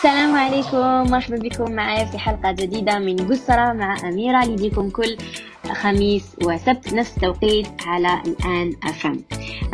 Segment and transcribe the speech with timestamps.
[0.00, 1.10] السلام عليكم.
[1.10, 4.44] مرحبا بكم معايا في حلقة جديدة من قسرة مع أميرة.
[4.44, 5.16] يجيكم كل
[5.72, 9.24] خميس وسبت نفس التوقيت على الآن أفهم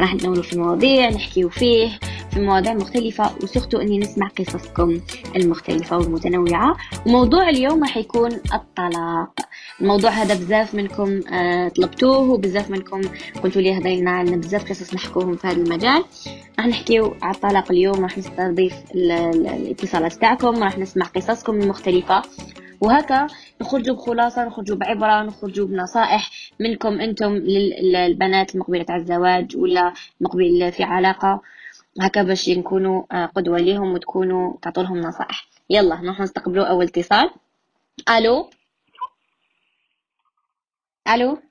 [0.01, 1.99] راح نتناولوا في مواضيع نحكيو فيه
[2.31, 5.01] في مواضيع مختلفة وسختوا أني نسمع قصصكم
[5.37, 6.77] المختلفة والمتنوعة.
[7.07, 9.31] وموضوع اليوم راح يكون الطلاق.
[9.81, 13.01] الموضوع هذا بزاف منكم آه طلبتوه وبزاف منكم
[13.43, 16.05] قلتوا لي هذا لنا عندنا بزاف قصص نحكوهم في هذا المجال.
[16.59, 22.23] راح نحكيو على الطلاق اليوم راح نستضيف الاتصالات تاعكم راح نسمع قصصكم المختلفة.
[22.81, 23.27] وهكا
[23.61, 26.31] نخرجوا بخلاصة نخرجوا بعبرة نخرجوا بنصائح
[26.61, 31.43] منكم أنتم للبنات المقبلة على الزواج ولا مقبل في علاقة.
[32.01, 35.47] هكا باش نكونوا آه، قدوة ليهم وتكونوا تعطوا لهم نصائح.
[35.71, 37.31] يلا نروح نستقبلوا أول اتصال.
[38.11, 38.51] ألو؟
[41.09, 41.43] ألو؟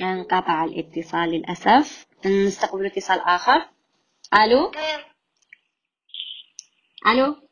[0.00, 2.06] انقطع الاتصال للأسف.
[2.26, 3.68] نستقبل اتصال آخر.
[4.34, 4.72] ألو؟
[7.06, 7.48] ألو؟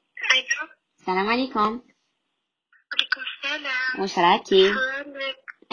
[0.99, 1.83] السلام عليكم.
[2.95, 4.73] عليكم السلام وش راكي؟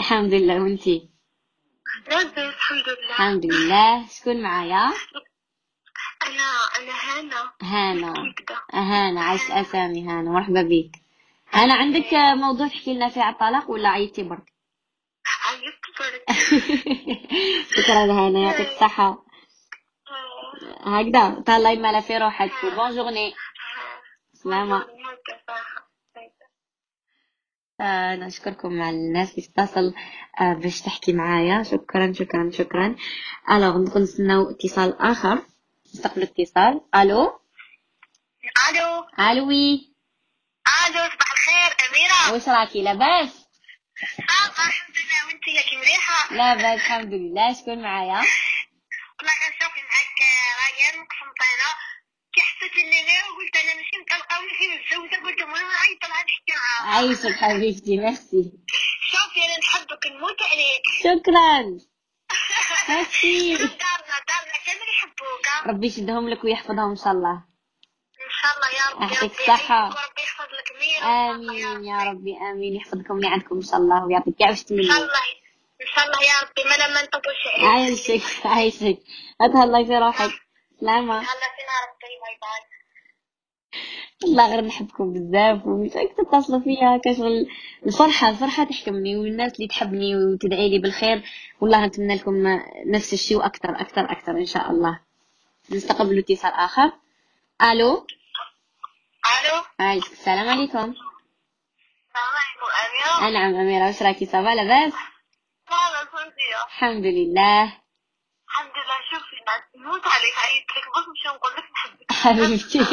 [0.00, 1.10] الحمد لله وانتي
[2.08, 4.90] لاباس الحمد لله الحمد لله شكون معايا؟
[6.26, 7.52] أنا أنا هانا.
[7.62, 8.34] هانا.
[8.72, 10.30] هانا عايش أسامي هانا.
[10.30, 11.01] مرحبا بك.
[11.54, 14.52] هانا عندك موضوع تحكي لنا فيه على الطلاق ولا عيطتي برك؟
[15.48, 16.36] عيطت برك.
[17.76, 19.24] شكرا هانا يعطيك الصحة.
[20.80, 22.50] هكذا تهلاي مالا في روحك.
[22.76, 23.34] bonne journée
[24.32, 24.86] سلامة.
[27.80, 29.94] آه، نشكركم على الناس اللي تتصل
[30.40, 31.62] آه، باش تحكي معايا.
[31.62, 32.96] شكرا شكرا شكرا.
[33.50, 35.42] alors ندخل نستناو اتصال آخر.
[35.94, 36.80] نستقبل اتصال.
[36.94, 37.40] ألو؟
[38.70, 39.91] ألو؟ الوي
[40.86, 42.32] ألو صباح الخير أميرة.
[42.32, 43.46] واش راكي لاباس
[44.20, 45.26] آه الحمد لله.
[45.26, 47.54] وأنت ياك مريحة؟ لاباس الحمد لله.
[47.54, 48.20] شكون معايا؟
[49.18, 50.18] والله غنشوفي معاك
[50.62, 51.70] ريان من قسنطينة
[52.34, 56.94] كي حسيت غير قلت أنا ماشي مطلقه وماشي متزوجه قلت المهم نعيط لها نحكي معاها
[56.96, 57.96] عايشك حبيبتي.
[57.96, 58.52] ميرسي.
[59.10, 60.82] شوفي أنا نحبك نموت عليك.
[61.00, 61.62] شكرا.
[62.88, 63.54] ميرسي.
[63.56, 64.56] دارنا دارنا.
[64.66, 65.66] كامل يحبوك.
[65.66, 67.44] ربي يشدهم لك ويحفظهم إن شاء الله.
[68.42, 69.84] شاء الله يا ربي يعطيك الصحة.
[69.84, 72.74] وربي يحفظ لك ميرا آمين يا ربي آمين.
[72.76, 75.22] يحفظكم اللي عندكم إن شاء الله ويعطيك كاع واش ان تمنوا شاء الله.
[75.82, 78.98] ان شاء الله يا ربي ما لما نطولش عليك عايشك عايشك.
[79.40, 80.30] اتهلاي في روحك
[80.80, 81.26] سلامة ربي
[82.22, 82.72] bye bye.
[84.24, 87.46] والله غير نحبكم بزاف ومشاك تتصلوا فيا كشغل
[87.86, 91.22] الفرحة الفرحة تحكمني والناس اللي تحبني وتدعي لي بالخير.
[91.60, 92.34] والله نتمنى لكم
[92.86, 95.00] نفس الشيء وأكثر أكثر أكثر إن شاء الله.
[95.70, 96.92] نستقبل اتصال آخر.
[97.62, 98.06] ألو؟
[99.26, 99.62] ألو؟
[99.98, 100.78] السلام عليكم.
[100.78, 103.28] السلام عليكم أميرة.
[103.28, 104.92] انعم أميرة واش راكي ça va لاباس
[106.12, 107.62] كنتي الحمد لله.
[108.48, 109.36] الحمد لله شوفي
[109.78, 112.84] نموت عليك عيطت لك بس مش نقول لك نحبك حبيبتي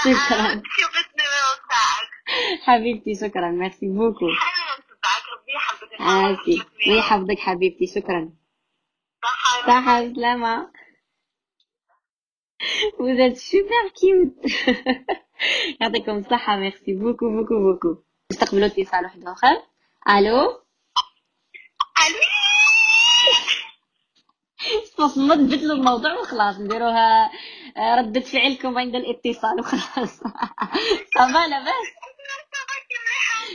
[0.04, 0.62] شكرا.
[2.64, 3.50] حبيبتي شكرا.
[3.50, 4.26] merci beaucoup.
[4.34, 5.92] حلوة تاعك ربي يحفظك.
[5.92, 8.30] إن شاء الله عافي ويحفظك حبيبتي شكرا.
[9.22, 9.66] صحة.
[9.66, 10.72] صحة سلامة.
[12.98, 14.34] Vous êtes super cute
[15.80, 16.56] يعطيكم الصحة.
[16.56, 18.02] merci beaucoup beaucoup beaucoup.
[18.32, 19.62] نستقبلوا اتصال واحد آخر.
[20.08, 20.40] ألو؟
[22.06, 22.20] ألو؟
[25.08, 27.30] صمت بدلوا الموضوع وخلاص نديروها
[27.76, 30.20] آه، ردة فعلكم عند الاتصال وخلاص.
[31.18, 31.86] ça va لاباس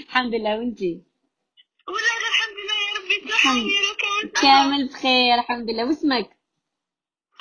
[0.08, 0.58] الحمد لله.
[0.58, 1.02] وانتي
[1.88, 3.16] والله الحمد لله يا ربي.
[3.30, 5.86] الحمد- تحيي لك كامل بخير الحمد لله.
[5.86, 6.30] واسمك؟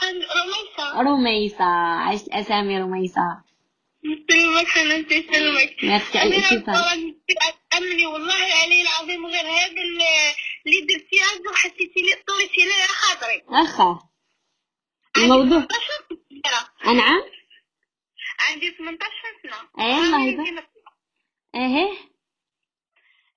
[0.03, 1.01] رميسة.
[1.01, 1.65] رميسة.
[2.09, 3.43] عشت أسامي رميسة.
[4.05, 7.17] يسلمك حنانتي يسلمك ميرسي على الاتصال
[7.77, 10.35] أمني والله العلي العظيم غير هذا اللي-
[10.87, 14.09] درتي هذا وحسيتي لي طليتي لي على خاطري أخا
[15.17, 15.69] الموضوع 18
[16.31, 17.23] سنة أنعم
[18.41, 19.13] عندي 18
[19.43, 20.69] سنة أي الله يبارك.
[21.55, 22.13] إيه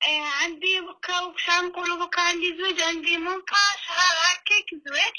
[0.07, 3.57] آه، عندي بكا وش نقولوا بكا عندي زوج عندي منطقة
[3.87, 5.13] شهر هكاك زواج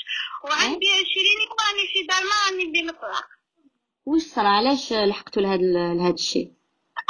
[0.45, 3.27] وعندي عشرين يقراني في دار ما راني ندي نطلق
[4.07, 6.51] وش صار؟ علاش لحقتوا لهاد لهاد الشيء؟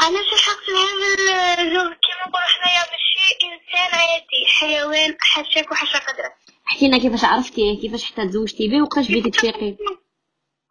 [0.02, 6.32] أنا شحقت لهذا الزوج كيما نقولوا حنايا ماشي إنسان عادي حيوان حشاك وحشا قدرك.
[6.68, 9.76] احكي لنا كيفاش عرفتيه كيفاش حتى تزوجتي به وقاش بديتي تفيقي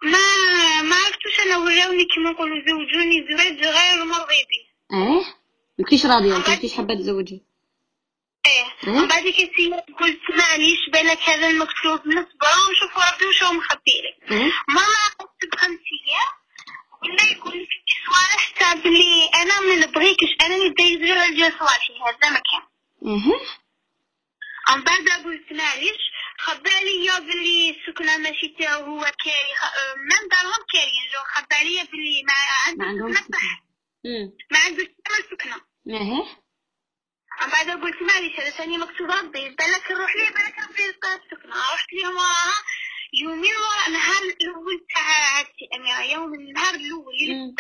[0.04, 0.20] ما
[0.90, 4.68] ما عرفتوش أنا ولاوني كيما نقولوا زوجوني زواج غير مرضي بي
[4.98, 5.26] آه
[5.80, 7.44] مكنتيش راضية ما كنتيش حابة تزوجي؟
[8.88, 13.52] إيه إيه؟ من بعد كنتي قلت معليش يبان لك هذا المكتوب نصبر ونشوف ربي وشو
[13.54, 14.32] مخبي لك.
[14.68, 16.34] ماما قلت بخمس أيام
[17.04, 21.58] ولا يقول لي في صوالح حتى بلي أنا ما نبغيكش أنا اللي دايز له الجو
[21.60, 22.62] صوالحي هذا ما كان
[23.08, 23.40] أها
[24.76, 26.02] من بعد قلت معليش
[26.40, 31.20] خبى عليا بلي السكنة ماشي تاعو هو كاري خ- من دارهم كاريين جو.
[31.36, 33.62] خبى عليا بلي ما ما عنده عندهم سكنة صح.
[34.52, 34.88] ما عنده
[35.32, 35.56] سكنة
[35.90, 36.38] أها
[37.42, 39.50] من بعد قلت معليش هذا؟ ثاني مكتوب ربي.
[39.50, 42.54] بالك نروح ليه بالك نروح ليه السكنة رحت ليهم وراها
[43.24, 45.04] يومين ورا النهار الأول تاع
[45.36, 47.56] عادتي أميرة يوم النهار الأول اللي أمم.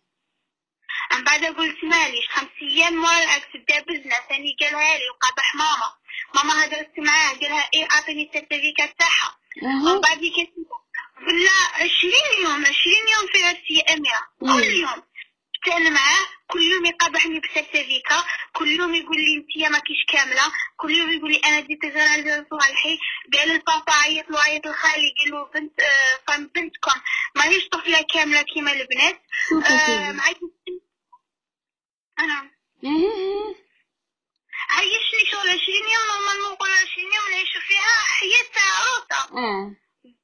[1.12, 5.92] من بعد قلت ماليش خمس أيام مورا الاكس دابزنا ثاني قالها لي وقابح ماما.
[6.34, 9.38] ماما هدرت معاه قالها إيه أعطيني السيرتيفيكات تاعها.
[9.62, 10.68] ومن بعد كنت
[11.26, 13.26] ولا عشرين يوم عشرين يوم
[13.66, 14.60] في اميرة مم.
[14.60, 15.02] كل يوم.
[15.72, 20.52] أنا معاه كل يوم يقابحني بسيرتيفيكا كل يوم يقول لي انتيا ماكيش كاملة.
[20.76, 22.98] كل يوم يقول لي أنا ديت غير صالحي
[23.32, 27.00] قال البابا عيط له عيط الخالي قال له بنت آه فم بنتكم.
[27.36, 29.22] ماهيش طفلة كاملة كيما البنات.
[29.66, 30.10] آه
[32.18, 32.50] أنا.
[32.84, 33.54] أها
[34.70, 39.38] عيشني شغل عشرين يوم لما نقول عشرين يوم نعيشو فيها حياة عروسة.
[39.38, 39.76] آه.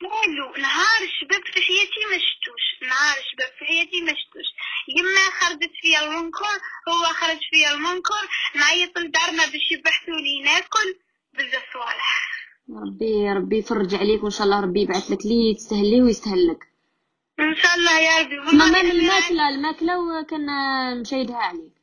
[0.03, 4.49] قالوا نهار الشباب في حياتي ما شفتوش نهار الشباب في حياتي ما شفتوش.
[4.97, 6.55] يما خرجت فيا المنكر
[6.89, 8.23] هو خرج فيا المنكر
[8.55, 10.89] نعيط لدارنا باش يبحثوا ناكل
[11.35, 12.29] بزاف صوالح.
[12.87, 16.65] ربي ربي يفرج عليك وإن شاء الله ربي يبعث لك لي تستهليه ويستهل لك.
[17.41, 18.37] إن شاء الله يا ربي.
[18.51, 20.47] أنا- الماكلة الماكلة وكان
[21.01, 21.78] مشيدها عليك.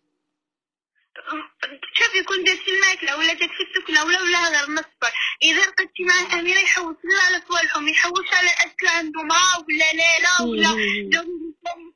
[1.97, 5.11] شوفي كون درتي الماكلة ولا جات في السكنة ولا ولا غير مصبر.
[5.43, 10.41] إذا رقدتي مع أميرة يحوس لا على صوالحهم يحوس على الأكل عنده ما ولا ليلة
[10.41, 10.71] ولا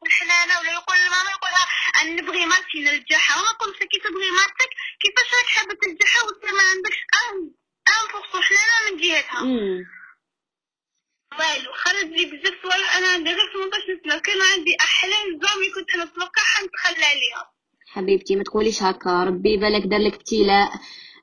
[0.05, 1.65] الحنانة ولا يقول لماما يقولها
[2.01, 3.41] أنا نبغي مالتي نرجعها.
[3.41, 4.69] وما قلت كي تبغي مالتك
[5.01, 7.51] كيفاش راك حابة ترجعها وانت ما عندكش أن
[7.87, 9.41] أن فرصة حنانة من جهتها.
[11.39, 15.95] والو خرج لي بزاف صوالح أنا عندي غير 18 سنة كان عندي أحلام زعمي كنت
[15.95, 17.51] نتوقعها نتخلى عليها.
[17.91, 20.71] حبيبتي ما تقوليش هكا ربي بالك دار لك ابتلاء.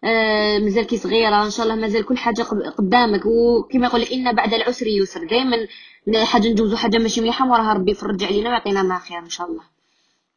[0.05, 2.43] آه مازالكي صغيرة إن شاء الله مازال كل حاجة
[2.79, 3.21] قدامك.
[3.27, 5.25] وكما يقول إن بعد العسر يسر.
[5.27, 5.57] دائما
[6.25, 9.63] حاجة ندوزو حاجة ماشي مليحة وراها ربي يفرج علينا ويعطينا ما خير إن شاء الله.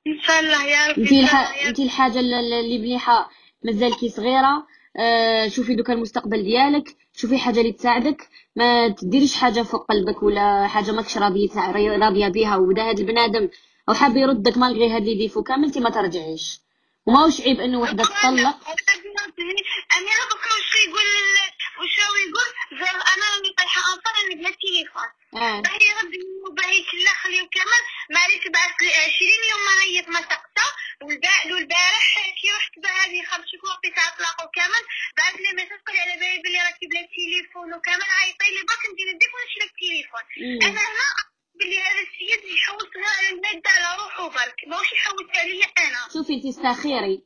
[0.07, 1.65] إن شاء الله يا ربي انت الح...
[1.67, 3.29] انت الحاجة الل- الل- اللي مليحة.
[3.63, 4.67] مازالكي صغيرة
[4.97, 8.27] آه شوفي دوكا المستقبل ديالك شوفي حاجة اللي تساعدك.
[8.55, 11.49] ما تديريش حاجة فوق قلبك ولا حاجة ماكش راضيه
[11.97, 13.49] راضية بها وبدا هاد البنادم.
[13.89, 16.59] أو حاب يردك malgré هاد les défauts كامل انت ما ترجعيش.
[17.05, 18.57] وماهوش عيب إنه وحدة تطلق.
[19.97, 21.07] أميرة بكرة وش يقول
[21.81, 22.49] وش هو يقول؟
[22.79, 25.09] زي أنا راني طايحة أنصار أنا بلا تليفون.
[25.35, 25.61] آه.
[25.61, 27.81] باهي ربي وباهي كلا خليو كمان
[28.15, 30.67] مالك بعث لي 20 يوم ما عيط ما سقطة
[31.01, 32.07] والباع البارح
[32.41, 34.83] كي رحت هذه خرجت في تاع طلاقه كامل
[35.17, 39.07] بعث لي ميساج قال على بالي بلي راكي بلا تليفون وكامل عيطي لي برك ندير
[39.15, 40.23] نديك ونشري لك تليفون.
[40.41, 40.59] مم.
[40.67, 41.07] أنا هنا
[41.59, 46.37] بلي هذا السيد يحوس غير على المادة على روحه برك ماهوش يحوس عليا أنا شوفي
[46.37, 47.23] انت استخيري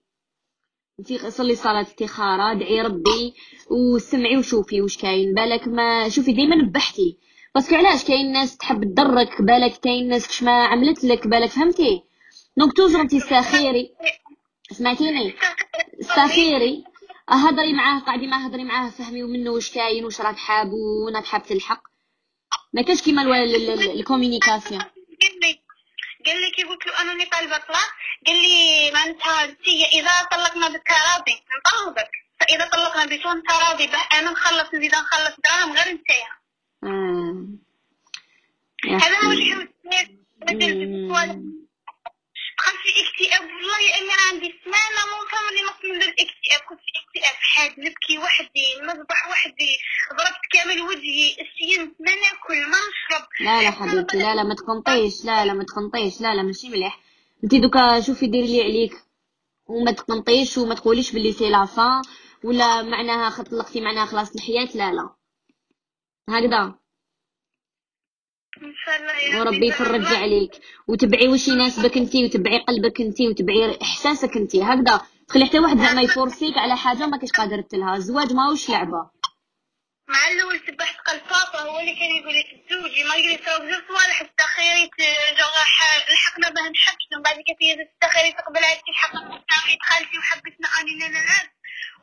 [1.00, 3.34] انت صلي صلاة استخارة ادعي ربي
[3.70, 5.34] وسمعي وشوفي واش كاين.
[5.34, 7.18] بالك ما شوفي ديما نبحتي
[7.56, 11.50] parce que علاش كاين ناس تحب تضرك؟ بالك كاين ناس كش ما عملت لك؟ بالك
[11.50, 12.04] فهمتي؟
[12.58, 13.94] donc toujours انت استخيري
[14.72, 15.34] سمعتيني؟
[16.02, 16.84] استخيري
[17.30, 21.44] هضري معاه قعدي معاه هضري معاه فهمي منه واش كاين واش راك حاب وراك حاب
[21.44, 21.82] تلحق.
[22.74, 24.82] ما كاش كيما ال- ال- ال- ال communication.
[26.26, 27.90] قال لي قال لي كي قلت له أنا ني طالبه طلاق
[28.28, 34.74] قال لي معناتها أنت إذا طلقنا بالتراضي نطلبك فإذا طلقنا بدون تراضي بقى أنا نخلص
[34.74, 36.28] نزيد نخلص دراهم غير نتايا.
[38.86, 39.32] يا هذا هو.
[39.32, 39.74] الحوت
[42.64, 42.72] ما.
[42.72, 45.02] دخلت في اكتئاب والله يا امير عندي سمانة
[45.32, 46.62] فاهمه اللي نقص من الاكتئاب.
[46.70, 49.72] كنت في اكتئاب حاد نبكي وحدي نذبح وحدي
[50.18, 53.28] ضربت كامل وجهي السينت ما ناكل ما نشرب.
[53.42, 57.00] لا لا حبيبتي لا لا ما تقنطيش لا لا ما تقنطيش لا لا ماشي مليح.
[57.44, 58.94] انت دوكا شوفي ديري لي عليك.
[59.68, 62.02] وما تقنطيش وما تقوليش باللي c'est la fin
[62.44, 65.10] ولا معناها خ- طلقتي معناها خلاص الحياة لا لا.
[66.30, 66.80] هكذا.
[68.62, 70.52] إن شاء الله وربي يفرج عليك.
[70.88, 76.02] وتبعي واش يناسبك انت وتبعي قلبك انت وتبعي إحساسك انت هكذا تخلي حتى واحد زعما
[76.02, 77.96] يforcيك على حاجة ما كاش قادر تلها.
[77.96, 79.10] الزواج ماهوش لعبة.
[80.08, 83.58] مع الأول سبحت قلب بابا هو اللي كان يقول لي تزوجي ما قال لي سوا
[83.58, 84.90] بزاف صوالح استخيري
[85.40, 85.50] جو
[86.14, 89.14] لحقنا باه نحبش ومن بعد كيف هي استخيري تقبل عيدتي الحق
[89.88, 91.48] خالتي وحبتنا اني نلعب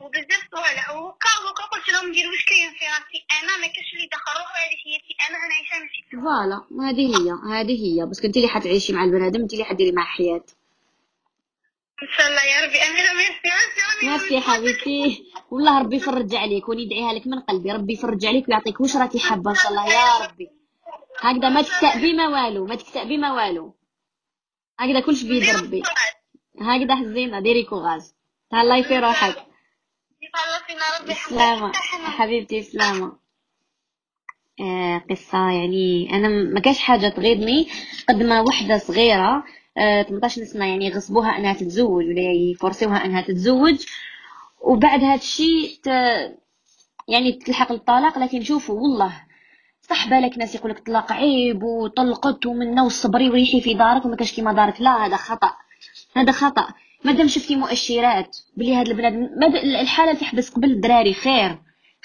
[0.01, 4.31] وبزاف صوالح وهكا قلت لهم ندير واش كاين في راسي أنا ما كاش اللي دخل
[4.39, 6.01] روحي هذه حياتي أنا أنا عايشة ماشي.
[6.11, 8.05] فوالا هذه هي هذه هي.
[8.05, 10.43] بس انت اللي حتعيشي مع البنادم انت اللي حديري معاه حياه
[12.03, 12.77] إن شاء الله يا ربي.
[12.77, 13.49] أميرة ميرسي
[14.03, 15.25] ميرسي حبيبتي.
[15.51, 17.71] والله ربي يفرج عليك وندعيها لك من قلبي.
[17.71, 20.49] ربي يفرج عليك ويعطيك واش راكي حابة إن شاء الله يا ربي.
[21.19, 23.75] هكذا ما تكتئبي ما والو ما تكتئبي ما والو.
[24.79, 25.83] هكذا كلش بيد ربي.
[26.61, 28.15] هكذا حزينة ديري كوغاز.
[28.51, 29.50] تهلاي في روحك.
[31.29, 31.71] سلامة
[32.11, 33.11] حبيبتي سلامة
[34.61, 37.67] آه قصة يعني أنا ما كاش حاجة تغيظني
[38.09, 39.43] قد ما وحدة صغيرة
[39.77, 43.85] آه 18 سنة يعني يغصبوها أنها تتزوج ولا يفرسوها أنها تتزوج.
[44.61, 45.87] وبعد هذا الشيء ت...
[47.07, 49.23] يعني تلحق الطلاق لكن شوفوا والله
[49.81, 54.53] صح بالك ناس يقولك طلاق عيب وطلقت ومنا وصبري وريحي في دارك وما كاش كيما
[54.53, 54.81] دارك.
[54.81, 55.53] لا هذا خطأ.
[56.15, 56.67] هذا خطأ.
[57.03, 61.57] مادام شفتي مؤشرات بلي هاد البنادم الحالة اللي تحبس قبل الدراري خير.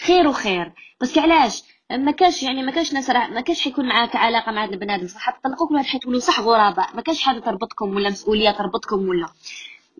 [0.06, 0.72] خير وخير.
[1.00, 4.72] بس علاش؟ ما كاش يعني ما كاش ناس ما كاش حيكون معاك علاقة مع هاد
[4.72, 5.06] البنادم.
[5.06, 9.26] صح تطلقوك ولا حتولوا صح غرباء ما كاش حاجة تربطكم ولا مسؤولية تربطكم ولا.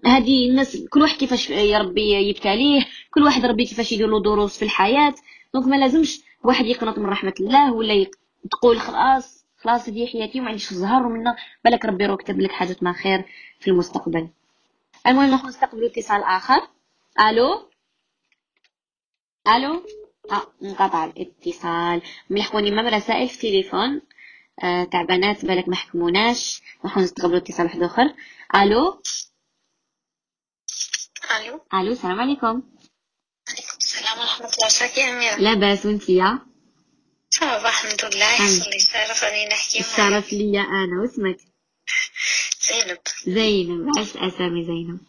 [0.07, 4.59] هذه الناس كل واحد كيفاش يا ربي يبتليه كل واحد ربي كيفاش يدير له دروس
[4.59, 5.15] في الحياة.
[5.55, 8.07] دونك ما لازمش واحد يقنط من رحمة الله ولا
[8.51, 12.77] تقول خلاص خلاص هذه حياتي وما عنديش الزهر ومنا بالك ربي راه كتب لك حاجة
[12.83, 13.25] ما خير
[13.61, 14.29] في المستقبل.
[15.07, 16.69] المهم نروح نستقبلوا اتصال آخر.
[17.21, 17.71] ألو؟
[19.49, 19.87] ألو؟
[20.31, 22.03] آه انقطع الاتصال.
[22.31, 24.03] ملحقوني مام رسائل في تليفون.
[24.65, 28.15] آه تاع بنات بالك ما حكموناش نروحو نستقبلوا اتصال واحد آخر.
[28.55, 29.03] ألو؟
[31.37, 32.63] ألو؟ ألو السلام عليكم.
[33.49, 34.57] عليكم السلام ورحمة الله.
[34.57, 36.39] وبركاته يا أميرة؟ لاباس وانتيا
[37.31, 38.33] صافا الحمد لله.
[38.33, 39.91] يحصل لي الشرف راني نحكي معاك.
[39.91, 41.56] الشرف ليا أنا واسمك؟
[42.69, 42.99] زينب.
[43.27, 43.99] زينب.
[43.99, 45.01] عشت أسامي زينب.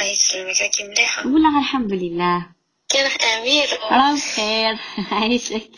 [0.00, 1.26] الله يسلمك راكي مليحة.
[1.26, 2.46] والله الحمد لله.
[2.88, 3.68] كان أمير.
[3.90, 4.78] راه بخير
[5.20, 5.70] عايشك.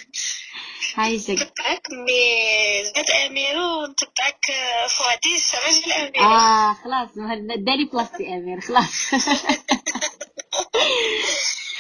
[0.97, 1.31] عايشك.
[1.31, 4.45] نتبعك مي زاد أمير ونتبعك
[4.99, 6.23] فؤاديس راجل أمير.
[6.23, 7.09] آه خلاص.
[7.59, 9.09] داري بلاصتي أمير خلاص.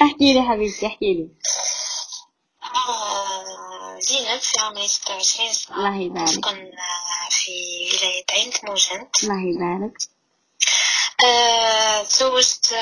[0.02, 1.28] احكي لي حبيبتي احكي لي.
[2.74, 3.37] آه،
[4.00, 6.28] زينب في عمري 26 سنة الله يبارك.
[6.28, 7.50] أسكن آه، في
[7.92, 9.98] ولاية عين تموجنت الله يبارك.
[12.04, 12.72] تزوجت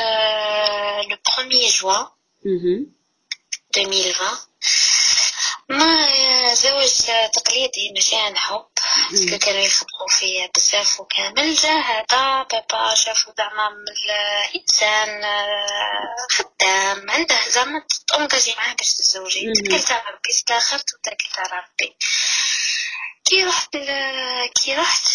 [1.10, 2.06] لو 1 جوان
[2.44, 2.86] مهم.
[3.76, 4.38] 2020
[5.68, 8.66] ما آه، زواج آه، تقليدي ماشي عن حب
[9.10, 11.54] parce que كانوا يخبطوا فيا بزاف وكامل.
[11.54, 13.68] جا هذا بابا شافو زعما
[15.24, 17.10] آه، خدام.
[17.10, 19.52] عنده زعما t'engager معاه باش تتزوجي مم.
[19.54, 21.96] توكلت على ربي استاخرت وتوكلت على ربي.
[23.24, 23.76] كي رحت
[24.62, 25.08] كي رحت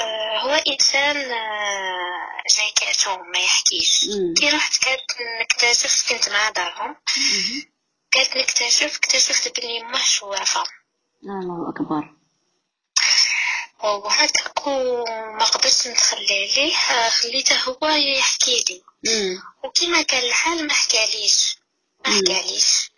[0.00, 4.00] آه، هو إنسان آه، جاي quatre mois ما يحكيش.
[4.38, 5.00] كي رحت كانت
[5.40, 6.96] نكتشف كنت مع دارهم.
[8.10, 10.64] كانت نكتشف اكتشفت بلي مش وافا
[11.22, 12.14] الله أكبر.
[13.84, 19.42] وهكاك وما قدرتش نتخلى عليه آه، خليته هو يحكي لي مم.
[19.64, 21.56] وكيما كان الحال ما حكاليش
[22.06, 22.12] ما.
[22.16, 22.90] حكاليش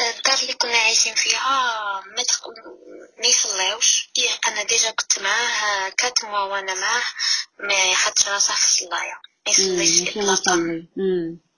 [0.00, 2.48] آه، الدار اللي كنا عايشين فيها ما تق...
[3.18, 7.02] ما يصلاوش إيه أنا ديجا كنت معاه كات موا وأنا معاه
[7.60, 9.52] ما يحطش راسه في الصلايه ما.
[9.52, 10.86] يصليش اطلاقا.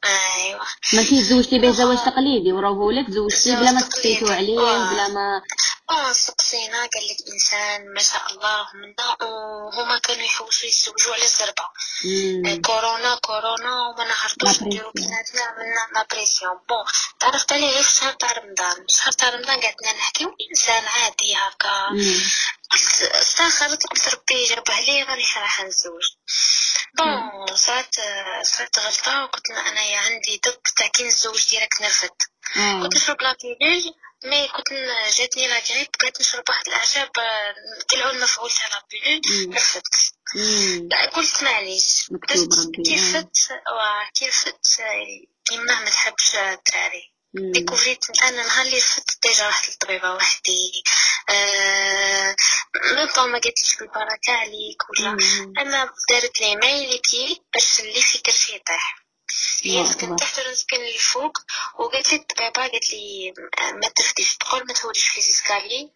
[0.05, 4.31] ايوا ما كي تزوجتي به زواج تقليدي وراهو لك زوجتي بلا ما تقليدي.
[4.33, 4.93] عليه آه.
[4.93, 5.43] بلا ما
[5.91, 11.65] آه سقسينا قال لك إنسان ما شاء الله منا وهما كانوا يحوسوا يتزوجوا على الزربة.
[12.05, 12.63] مم.
[12.63, 14.91] كورونا كورونا وما نعرفوش نديرو.
[14.95, 16.85] بيناتنا عملنا la pression bon
[17.21, 21.89] تعرفت عليه غير في شهر تاع رمضان؟ شهر تاع رمضان قعدنا نحكيو انسان عادي هكا.
[22.71, 26.05] قلت استاخرت قلت ربي جابه لي راني راح نتزوج
[26.99, 27.95] بون صارت
[28.43, 32.11] صارت غلطة وقلت انايا عندي ضد تاع كي نتزوج ديريكت نرفد.
[32.57, 32.83] آه.
[32.83, 34.69] كنت نشرب لا بيلول مي كنت
[35.19, 37.55] جاتني لا غريب بقيت نشرب واحد الأعشاب آه،
[37.89, 39.55] كالعود المفعول تاع لا بيلول مم.
[39.55, 39.95] رفدت
[40.35, 40.89] مم.
[40.91, 43.13] لا قلت معليش مكتوب بس ربي، كي آه.
[43.13, 47.13] فت واه، كي فت آه، يماه ما تحبش الدراري.
[47.35, 50.83] ديكوفريت أنا نهار اللي فت ديجا رحت للطبيبه وحدي
[51.31, 52.37] آه
[52.93, 55.11] ميم ما قالتليش بالبركة عليك ولا.
[55.59, 59.08] أنا دارت لي مايل بي باش اللي في كرشي يطيح
[59.63, 60.17] هي الله سكن أكبر.
[60.17, 61.39] تحت وأنا نسكن اللي فوق
[61.79, 63.33] وقالت لي الطبيبه قالت لي
[63.75, 65.91] ما تفديش تقول ما تهوديش في ليزيسكالي.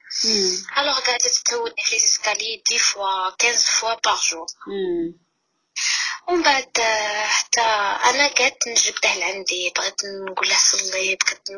[0.78, 4.46] الوغ قاعدة تهودني في ليزيسكالي 10 فوا 15 فوا باغ جور.
[6.28, 6.70] ومن بعد
[7.26, 7.60] حتى
[8.10, 11.48] أنا قعدت نجبده لعندي بغيت نقول له صلي بغيت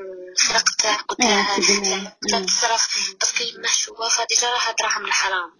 [0.40, 2.12] نفرقته قلت له تخدمه.
[2.22, 2.46] لا مم.
[2.46, 5.50] تصرف باسكو يما حشوه فديجا راها دراهم الحرام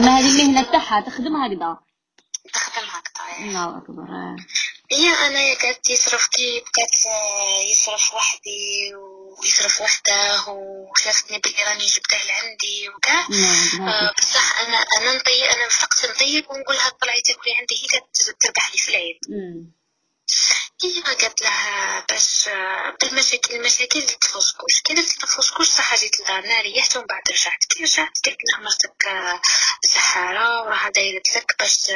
[0.00, 1.78] ما هذه المهنة تاعها تخدم هكذا
[2.52, 4.36] تخدم هكذا الله أكبر آه.
[4.94, 8.92] هي أنا قعدت يصرف كي بقيت آه، يصرف وحدي
[9.42, 15.68] ويصرف وحده وشافتني بلي راني جبته لعندي وكاع نعم آه، بصح أنا أنا نطيب أنا
[15.68, 18.00] فقت نطيب ونقولها طلعي تاكلي عندي هي
[18.40, 19.18] تربح لي في العيد.
[20.30, 20.90] مم.
[20.90, 22.48] هي ما قالت لها باش
[23.00, 27.64] بالمشاكل المشاكل اللي تفوسكوش كي درت تفوسكوش صح جيت لدارنا ريحت ومن بعد رجعت.
[27.70, 29.08] كي رجعت قالت لها مرتك
[29.86, 31.90] سحارة وراها دايرت لك باش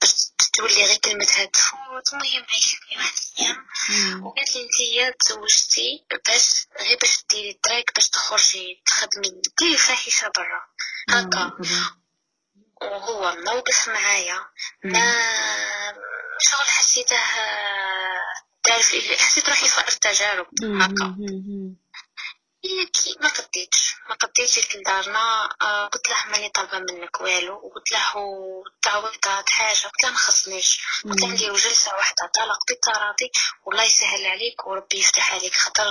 [0.00, 0.12] باش
[0.52, 2.12] تولي غير كلمتها تفوت.
[2.12, 4.26] المهم عيشتني واحد الأيام.
[4.26, 10.60] وقالت لي انتيا تزوجتي باش غير باش ديري الطريق باش تخرجي تخدمي ديري فاحشة برا
[11.08, 11.50] هكا.
[12.82, 14.46] وهو ما وقف معايا.
[14.84, 15.14] ما
[16.40, 17.16] شغل حسيته
[18.64, 20.46] دار في حسيت روحي في تجارب.
[20.62, 21.16] هكا.
[22.92, 27.54] كي ما قديتش ما قديتش جيت لدارنا آه، قلت له ماني طالبة منك والو.
[27.54, 28.00] وقلت له
[28.82, 29.76] تعويضات حاجة.
[29.86, 30.80] قلت له ما خصنيش.
[31.04, 31.32] قلت له مم.
[31.32, 33.30] نديرو جلسه واحدة طلاق بالتراضي
[33.66, 35.54] والله يسهل عليك وربي يفتح عليك.
[35.54, 35.84] خاطر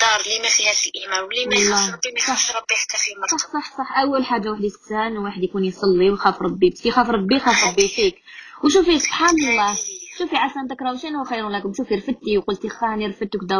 [0.00, 1.90] دار اللي ما فيهاش الإيمان واللي ما يخافش.
[1.94, 3.98] ربي ما يخافش ربي حتى في صح مرته صح صح.
[4.02, 6.70] أول حاجة واحد انه واحد يكون يصلي ويخاف ربي.
[6.70, 8.22] بس يخاف ربي يخاف ربي فيك.
[8.64, 9.76] وشوفي سبحان الله.
[10.18, 11.72] شوفي عسى ان تكرهوا هو خير لكم.
[11.76, 13.58] شوفي رفدتي وقلتي خاني رفدت وكذا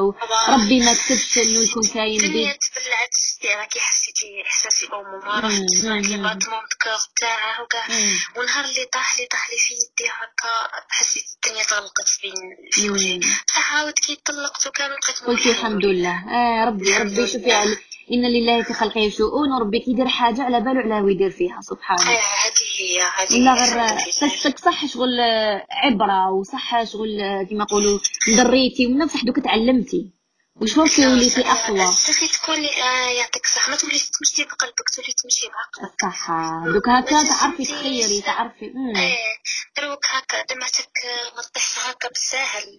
[0.48, 2.54] ربي ما كتبش إنه يكون كاين بي
[3.40, 6.22] شتي راكي حسيتي إحساسي امو ما مم، رحت سمعت لي مم.
[6.22, 7.86] باتمون كور تاعه وكاع.
[7.88, 8.18] مم.
[8.36, 12.32] ونهار اللي طاح لي طاح لي في يدي هكا حسيت الدنيا تغلقت في
[12.72, 13.18] في وجهي.
[13.18, 16.16] بصح عاود كي طلقت وكان بقيت قلتي الحمد لله.
[16.34, 17.78] آه ربي ربي شوفي لله.
[18.12, 22.04] إن لله في خلقه شؤون وربي كيدير حاجة على بالو على ويدير فيها سبحانه آه،
[22.14, 23.98] هذه هي هذه ولا غير.
[24.22, 25.20] قصتك صح شغل
[25.70, 27.98] عبرة وصح شغل كيما يقولوا
[28.36, 30.10] دريتي ومن بصح دوك تعلمتي
[30.60, 33.70] وشوفي وليتي أقوى؟ صافي تكوني آه يعطيك الصحة.
[33.70, 35.94] ما توليش تمشي بقلبك تولي تمشي بعقلك.
[36.04, 36.30] الصح
[36.74, 38.64] دوك هكا تعرفي تخيري تعرفي.
[38.96, 39.18] إيه
[39.76, 42.78] دروك هكا دمعتك آه، ما تطيحش هكا بالساهل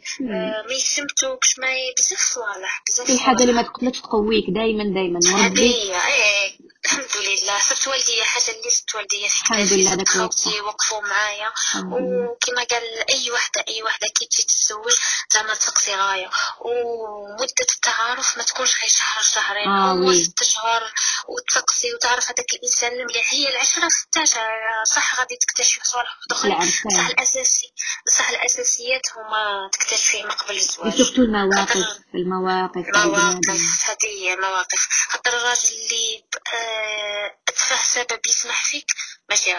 [0.68, 3.62] ما يشمتوكش ما بزاف صوالح بزاف في الحاجة اللي ما.
[3.62, 5.20] تقتلكش تقويك دايما دايما.
[5.26, 7.60] هي إيه الحمد لله.
[7.60, 10.62] صرت والديا حاجة اللي صرت والديا في الحمد حياتي لله، داك خوتي.
[10.62, 11.52] وقفوا معايا.
[11.86, 14.94] وكما قال أي وحدة أي وحدة كي تجي تتزوج
[15.34, 16.30] زعما تسقسي غاية.
[16.62, 20.24] ومدة التعارف ما تكونش غير شهر شهرين آه، أو وي.
[20.24, 20.82] ست شهور
[21.28, 24.50] وتسقسي وتعرف هذاك الإنسان المليح هي العشرة ستاشر
[24.96, 27.08] صح غادي تكتشف صوالح العرس، بصح.
[27.08, 27.74] الأساسي
[28.08, 31.76] بصح الأساسيات هما تكتشفي ما قبل الزواج وسورتو المواقف
[32.16, 33.32] المواقف تاع البنادم.
[33.32, 38.86] مواقف هذه هي مواقف خاطر الراجل اللي آه، أتفه سبب يسمح فيك
[39.32, 39.52] ماشي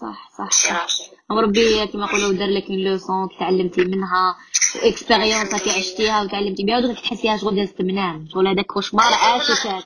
[0.00, 0.86] صح صح
[1.30, 4.36] وربي كما يقولوا دار لك une leçon تعلمتي منها
[4.82, 8.28] و expérience كي عشتيها وتعلمتي بها ودرك تحسيها شغل دازت منام.
[8.32, 9.84] شغل هذاك cauchemar عاشي فات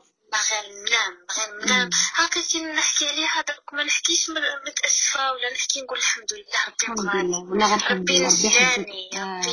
[0.51, 4.31] غير ننام غير ننام هكا كي نحكي عليها درك ما نحكيش
[4.67, 8.89] متأسفة ولا نحكي نقول الحمد لله ربي لله ولا ربي يحفظك.
[9.15, 9.39] آه.
[9.39, 9.49] ربي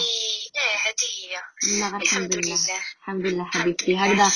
[0.55, 1.09] إيه هذه
[1.83, 2.57] هي الحمد لله.
[2.99, 3.97] الحمد لله حبيبتي.
[3.97, 4.31] هكذا.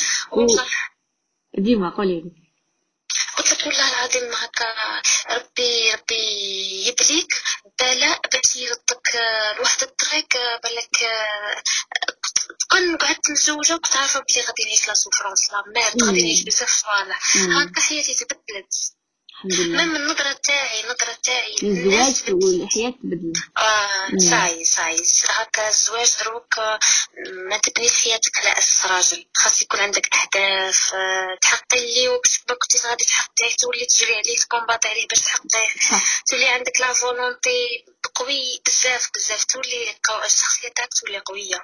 [1.58, 2.51] ديما قولي لي.
[3.66, 6.24] قلت والله العظيم هكا ربي ربي
[6.88, 7.34] يبليك.
[7.80, 11.64] بلاء باش يردك آه، لواحد الطريق آه، بالك آه،
[12.72, 16.70] كون قعدت مزوجة كنت عارفة بلي غادي نعيش la souffrance la merde غادي نعيش بزاف
[16.70, 17.38] صوالح.
[17.38, 18.94] هكا حياتي تبدلت.
[19.46, 19.84] الحمد لله.
[19.84, 22.30] النظرة تاعي النظرة تاعي تبدلت.
[22.44, 23.34] والحياة تبدل.
[23.58, 24.20] آه مم.
[24.20, 24.96] صاي صاي
[25.30, 26.80] هكا الزواج دروك آه،
[27.50, 29.26] ما تبنيش حياتك على أساس راجل.
[29.34, 32.08] خاص يكون عندك أهداف آه، تحققي
[32.76, 34.36] اللي غادي تحققيه تولي تجري عليه
[34.86, 36.24] عليه باش تحققيه صح.
[36.32, 37.86] تولي عندك la volonté
[38.16, 39.44] قوي بزاف بزاف.
[39.46, 39.86] تولي
[40.26, 41.60] الشخصيه تاعك تولي قوية.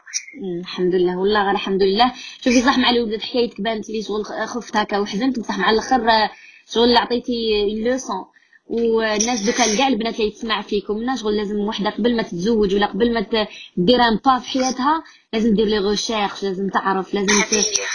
[0.62, 1.18] الحمد لله.
[1.18, 2.14] والله غير الحمد لله.
[2.44, 6.30] شوفي صح مع الولاد حكايتك بانت لي شغل خفت هكا وحزنت بصح مع الآخر آه،
[6.74, 7.34] شغل عطيتي
[7.84, 8.26] leçon
[8.70, 12.86] والناس دوكا كاع البنات اللي تسمع فيكم لا شغل لازم وحدة قبل ما تتزوج ولا
[12.86, 13.26] قبل ما
[13.78, 15.04] دير un pas في حياتها
[15.34, 17.44] لازم دير les recherches لازم تعرف لازم.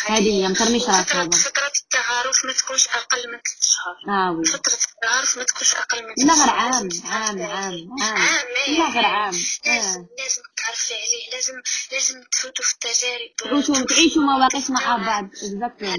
[0.07, 4.45] هذه هي ما ترميش راسها فترة التعارف ما تكونش أقل من ثلاث شهور آه oui
[4.45, 6.59] فترة التعارف ما تكونش أقل من لا غير شهور.
[6.59, 7.89] عام عام عام.
[8.03, 8.79] عام عام.
[8.79, 9.35] لا غير عام
[9.67, 10.07] لازم آه.
[10.19, 11.55] لازم تعرفي عليه لازم
[11.93, 13.31] لازم تفوتوا في التجارب
[13.67, 15.99] تعيشوا تعيشوا مواقف مع بعض exactement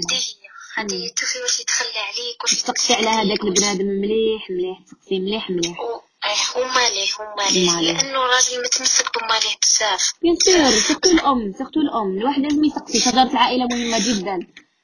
[0.76, 5.78] هذه تشوفي واش يتخلى عليك واش تسقسي على هذاك البنادم مليح مليح تسقسي مليح مليح.
[6.24, 7.92] إيه، وماليه وماليه وماليه.
[7.92, 10.12] لأنه راجل متمسك بماليه بزاف.
[10.22, 12.18] bien sûr surtout الأم surtout الأم.
[12.18, 13.00] الواحد لازم يسقسي.
[13.00, 14.38] شجره العائلة مهمة جدا.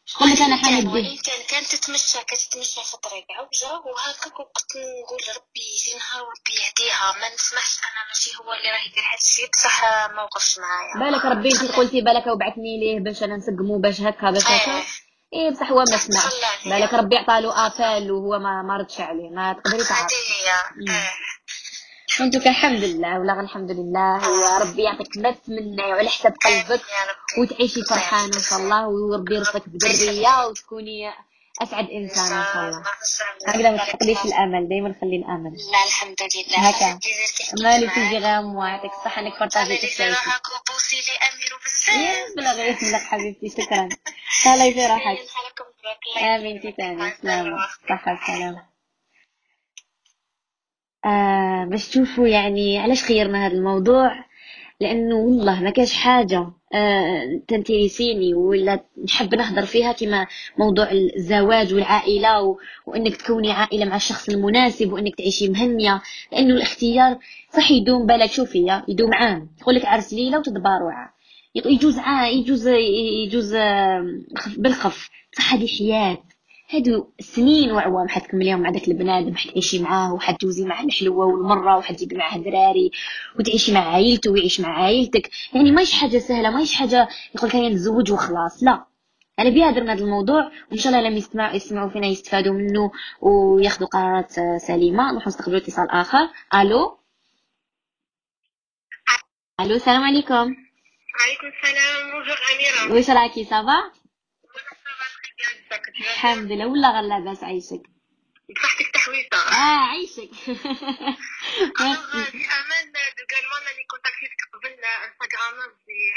[0.04, 5.20] شقول لك أنا حامد به كان كانت تتمشى كتتمشى في طريق عوجة وهكاك وكنت نقول
[5.36, 7.06] ربي يجي نهار وربي يهديها.
[7.20, 9.48] ما نسمحش أنا ماشي هو اللي راه يدير هاد الشيء.
[9.52, 9.82] بصح
[10.14, 11.10] ما وقفش معايا.
[11.10, 14.82] بالك ربي انت قلتي بالك وبعثني ليه باش أنا نسقمو باش هكا باش هكا.
[15.34, 16.32] إيه بصح هو ما سمعش.
[16.66, 19.30] بالك ربي عطالو ابال وهو ما ما ردش عليه.
[19.30, 21.00] ما تقدري تعرفي هذه هي
[22.20, 24.28] وانتو الحمد لله ولا الحمد لله.
[24.30, 26.82] وربي يعطيك ما تمنى وعلى حسب قلبك
[27.38, 28.88] وتعيشي فرحانه إن شاء الله.
[28.88, 31.12] وربي يرزقك بذريه وتكوني
[31.62, 32.82] أسعد إنسان إن شاء الله.
[33.46, 35.52] هكذا ما تفقديش الأمل دائما خلي الأمل.
[35.72, 36.68] لا الحمد لله.
[36.68, 36.98] هكا.
[37.62, 42.36] مالي تيجي غام ويعطيك الصحة إنك بارطاجيتي أنا حكايتك راك بوسي لي أمير بزاف.
[42.36, 43.88] بلا غير لك حبيبتي شكرا.
[44.46, 45.02] الله بارك
[46.16, 47.56] الله أمين تي تاني سلامة
[47.88, 48.70] صحة وسلامة
[51.04, 54.24] آه باش تشوفوا يعني علاش خيرنا هذا الموضوع؟
[54.80, 56.46] لأنه والله ما كاش حاجة.
[56.74, 60.26] آه تنتريسيني ولا نحب نهضر فيها كما
[60.58, 62.58] موضوع الزواج والعائلة و...
[62.86, 66.02] وإنك تكوني عائلة مع الشخص المناسب وإنك تعيشي مهنية
[66.32, 67.18] لأنه الاختيار
[67.56, 69.48] صح يدوم بالك شوفي يدوم عام.
[69.60, 70.80] يقول لك عرس ليلة وتدبار
[71.54, 72.68] يجوز عام يجوز
[73.26, 74.06] يجوز آه،
[74.38, 75.10] خف- بالخف.
[75.38, 76.18] صح هذه حياة.
[76.72, 82.38] هادو سنين وعوام حتكمليهم مع داك البنادم حتعيشي معاه وحتجوزي معاه الحلوة والمرة وحتجيبي معاه
[82.38, 82.90] دراري
[83.38, 85.30] وتعيشي مع عائلته ويعيش مع عائلتك.
[85.54, 88.84] يعني ماهيش حاجة سهلة ماهيش حاجة يقول لك نتزوج وخلاص لا.
[89.38, 93.88] أنا بها درنا هذا الموضوع وإن شاء الله لما يستمعوا يسمعوا فينا يستفادوا منه وياخذوا
[93.88, 95.12] قرارات سليمة.
[95.12, 96.28] نروح نستقبلوا اتصال آخر.
[96.54, 96.98] ألو؟
[99.60, 100.34] ألو السلام عليكم.
[101.22, 102.94] عليكم السلام bonjour أميرة.
[102.94, 103.99] واش راكي ça va؟
[106.00, 106.66] الحمد لله.
[106.66, 107.82] والله غير لاباس عايشك؟
[108.62, 110.30] صحتك تحويسه آه عايشك.
[111.80, 112.86] Alors, في أمان
[113.18, 115.54] normalement اللي contactيتك قبل انستغرام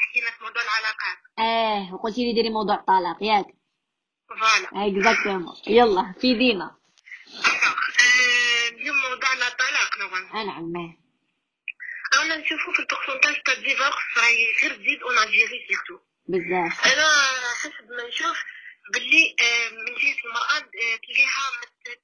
[0.01, 1.17] حكينا في موضوع العلاقات.
[1.39, 3.45] آه وقلتي لي ديري موضوع الطلاق ياك.
[4.29, 4.87] voilà.
[4.87, 6.75] exactement يلا في دينا
[8.73, 10.95] اليوم موضوعنا الطلاق نظن نعم
[12.21, 16.85] أنا نشوفو في ال pourcentage تاع ال divorce راهي غير تزيد en Algérie surtout بزاف.
[16.93, 17.07] أنا
[17.61, 18.37] حسب ما نشوف
[18.93, 21.51] باللي آه، من جهة المرأة آه، تلقاها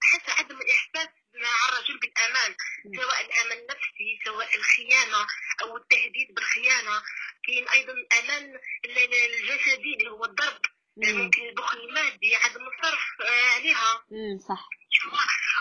[0.02, 2.56] تحس عدم الإحساس مع الرجل بالأمان
[2.96, 5.28] سواء الامان النفسي سواء الخيانة
[5.62, 7.02] أو التهديد بالخيانة.
[7.48, 10.62] كاين أيضا الامان ال- ال- الجسدي اللي هو الضرب
[10.98, 11.22] مم.
[11.22, 14.06] ممكن البخل المادي عدم الصرف آه، عليها.
[14.12, 14.70] امم صح.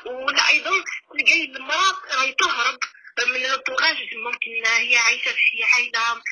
[0.07, 0.71] ولا أيضا
[1.19, 2.79] تلقاي المرأة راهي تهرب
[3.25, 6.23] من الانتوراج ممكن هي عايشة في عائله م-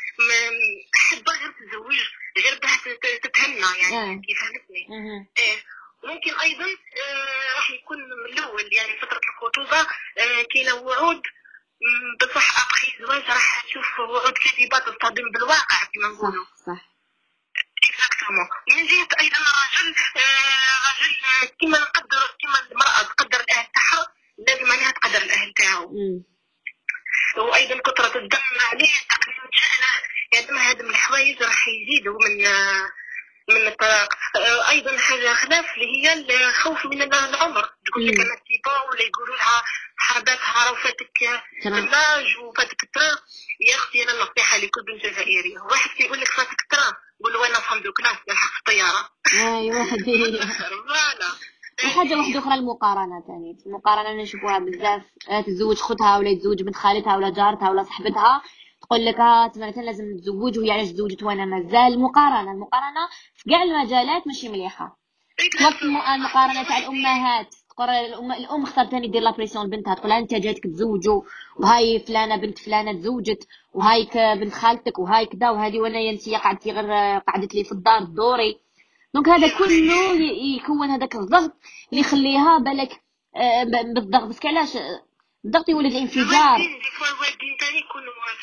[0.95, 1.99] حابه غير تتزوج
[2.39, 4.21] غير بها تت- تتهنى يعني آه.
[4.27, 4.87] كيف فهمتني.
[5.39, 5.65] إيه
[6.05, 9.81] ممكن أيضا آه راح يكون من الأول يعني فترة الخطوبة
[10.19, 11.23] آه كاينة وعود
[12.21, 16.45] بصح ابخي الزواج راح تشوف وعود كاذبه تصطدم بالواقع كما نقولوا.
[16.45, 16.67] صح.
[16.67, 16.87] صح
[17.85, 24.13] اكزاكتومون من جهة أيضا الرجل آه رجل آه، كما نقدر كما المرأة تقدر الأهل تاعها
[24.39, 25.93] لازم عليها تقدر الأهل تاعو
[27.39, 28.39] وأيضا كثرة الدم
[28.71, 29.87] عليه تقريبا شأنه
[30.33, 32.45] يعني هذا من الحوايج راح يزيدوا من
[33.49, 34.09] من الطلاق.
[34.37, 36.13] آه، أيضا حاجة خلاف اللي هي
[36.49, 37.71] الخوف من العمر.
[37.87, 38.21] تقول لك.
[38.21, 39.63] أنا تيبا ولا يقولوا لها
[40.01, 41.43] صحاباتها راه فاتك
[42.43, 43.17] وفاتك ال train
[43.61, 46.93] يا أختي أنا النصيحه لكل بنت جزائري واحد كيقول لك فاتك التران
[47.25, 49.11] قول له أنا فهمت classe نلحق في الطيارة.
[49.59, 51.33] ايوا voilà
[51.85, 55.03] وحاجه واحدة أخرى المقارنة ثاني المقارنه نشوفوها بزاف.
[55.31, 58.43] آه، تتزوج خوتها ولا يتزوج بنت خالتها ولا جارتها ولا صاحبتها.
[58.83, 60.59] تقول لك آه مثلا لازم نتزوج.
[60.59, 63.01] وهي علاش تزوجت وأنا مازال المقارنه المقارنة
[63.35, 64.99] في كاع المجالات ماشي مليحة.
[65.65, 69.95] وقت الم- المقارنة تاع الأمهات تقول الام الأم اختارت ثاني دير la pression لبنتها.
[69.95, 71.23] تقول أنت جاتك تزوجوا
[71.57, 77.19] وهاي فلانة بنت فلانة تزوجت وهايك بنت خالتك وهاي كذا وهذه وأنا أنت قعدتي غير
[77.19, 78.61] قعدت لي في الدار دوري.
[79.17, 80.13] donc هذا كله
[80.57, 81.53] يكون هذاك الضغط
[81.91, 83.03] اللي يخليها بالك
[83.37, 84.25] آه، بالضغط.
[84.25, 84.77] بس علاش؟
[85.47, 85.93] الضغط يولد
[87.61, 87.83] تاني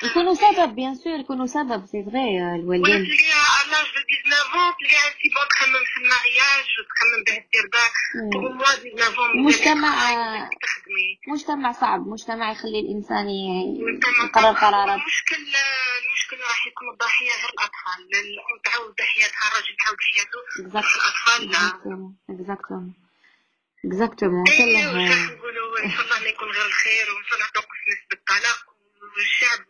[0.04, 3.06] يكونوا سبب bien sûr يكونوا سبب c'est vrai ولا الوالدين.
[3.06, 7.66] تلقاها على l'âge de 19 تلقاها c'est bon تخمم في ال mariage وتخمم به دير
[7.74, 8.30] باه مم.
[8.30, 15.00] pour moi 19 المجتمع- تخدمي مجتمع صعب مجتمع يخلي الإنسان يقرر قرارات.
[15.00, 15.36] المشكل
[16.04, 18.00] المشكل راح يكون الضحية غير الأطفال.
[18.24, 20.40] الأم تعود ضحيتها الرجل تعود ضحيته
[20.96, 21.58] الأطفال لا.
[22.30, 22.94] exactement
[23.86, 28.60] exactement وش نقولوا إن شاء الله يكون غير الخير وإن شاء الله توقف نسبة الطلاق.
[29.16, 29.66] والشعب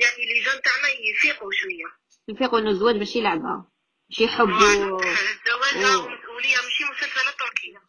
[0.00, 1.88] يعني les jeunes تاعنا يفيقوا شوية.
[2.30, 3.64] نفيقوا إنه الزواج ماشي لعبة.
[4.10, 4.52] ماشي حب و...
[4.52, 7.80] الزواج و- مسؤوليه ماشي مسلسلات تركيه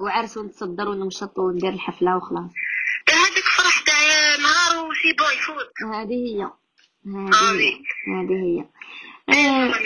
[0.00, 2.50] وعرس ونتصدر ونمشط وندير الحفلة وخلاص.
[3.08, 5.70] هذاك فرح تاع نهار و c'est bon يفوت.
[5.94, 6.42] هذه هي.
[8.14, 8.64] هذه آه، هي.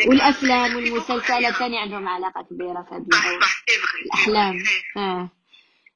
[0.08, 3.04] والأفلام والمسلسلات ثاني عندهم علاقة كبيرة في هذا
[4.06, 4.54] الأحلام.
[4.96, 5.28] آه.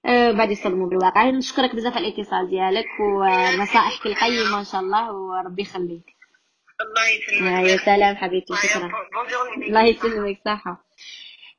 [0.07, 1.31] آه، بعد يصدموا بالواقع.
[1.31, 6.05] نشكرك بزاف على الاتصال ديالك ونصائحك القيمه ان شاء الله وربي يخليك.
[6.81, 7.69] الله يسلمك.
[7.71, 8.91] يا سلام حبيبتي شكرا.
[9.69, 10.85] الله يسلمك صحة.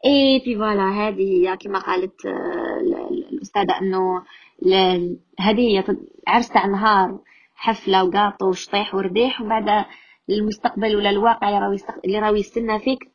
[0.06, 2.30] et puis voilà هذه هي كما قالت آه،
[2.82, 4.24] ال- ال- الأستاذة إنه
[4.62, 5.86] ل- هدية
[6.28, 7.20] عرس تاع نهار
[7.56, 9.86] حفلة وقاطو وشطيح ورديح ومن بعد
[10.30, 11.74] المستقبل ولا الواقع
[12.06, 13.12] اللي راهو يستنى فيك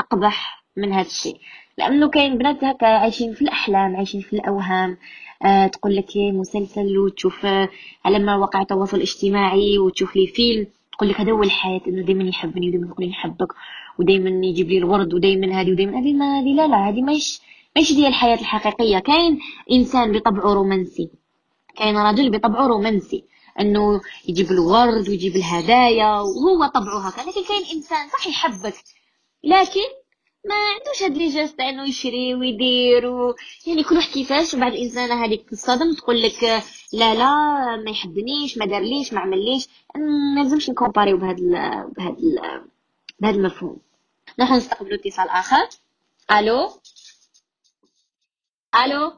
[0.00, 1.36] أقبح من هذا الشيء.
[1.78, 4.96] لأنه كاين بنات هكا عايشين في الأحلام عايشين في الأوهام.
[5.44, 7.68] آه تقول لك مسلسل وتشوف آه
[8.04, 12.68] على مواقع التواصل الاجتماعي وتشوف لي فيلم تقول لك هذا هو الحياة إنه دايما يحبني
[12.68, 13.52] ودايما يقول لي نحبك
[13.98, 16.12] ودايما يجيب لي الورد ودايما هذه ودايما هذه.
[16.12, 17.40] ما هذه لا لا هذه ماهيش
[17.76, 18.98] ماهيش ديال الحياة الحقيقية.
[18.98, 19.38] كاين
[19.72, 21.10] إنسان بطبعه رومانسي
[21.76, 23.24] كاين رجل بطبعه رومانسي.
[23.60, 28.74] إنه يجيب الورد ويجيب الهدايا وهو طبعه هكا لكن كاين إنسان صح يحبك
[29.44, 29.88] لكن
[30.48, 33.34] ما عندوش هاد لي تاع إنه يشري ويدير و...
[33.66, 36.44] يعني كل واحد كيفاش وبعد الانسانه هذيك تصطدم تقول لك
[36.92, 37.32] لا لا
[37.76, 41.50] ما يحبنيش ما دارليش ما عمليش ما لازمش نكومباريو بهذا ال...
[41.96, 42.64] بهذا ال...
[43.20, 43.80] بهذا المفهوم.
[44.38, 45.68] نروح نستقبلوا اتصال آخر.
[46.30, 46.70] ألو؟
[48.74, 49.14] ألو؟ ألو؟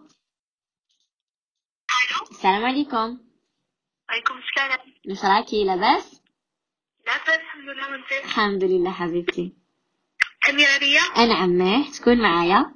[2.31, 3.18] السلام عليكم.
[4.10, 4.78] عليكم السلام.
[5.08, 6.20] واش راكي لاباس؟
[7.06, 9.52] لاباس الحمد لله وانت الحمد لله حبيبتي.
[10.48, 12.74] أميرة ريا أنا عماه شكون معايا؟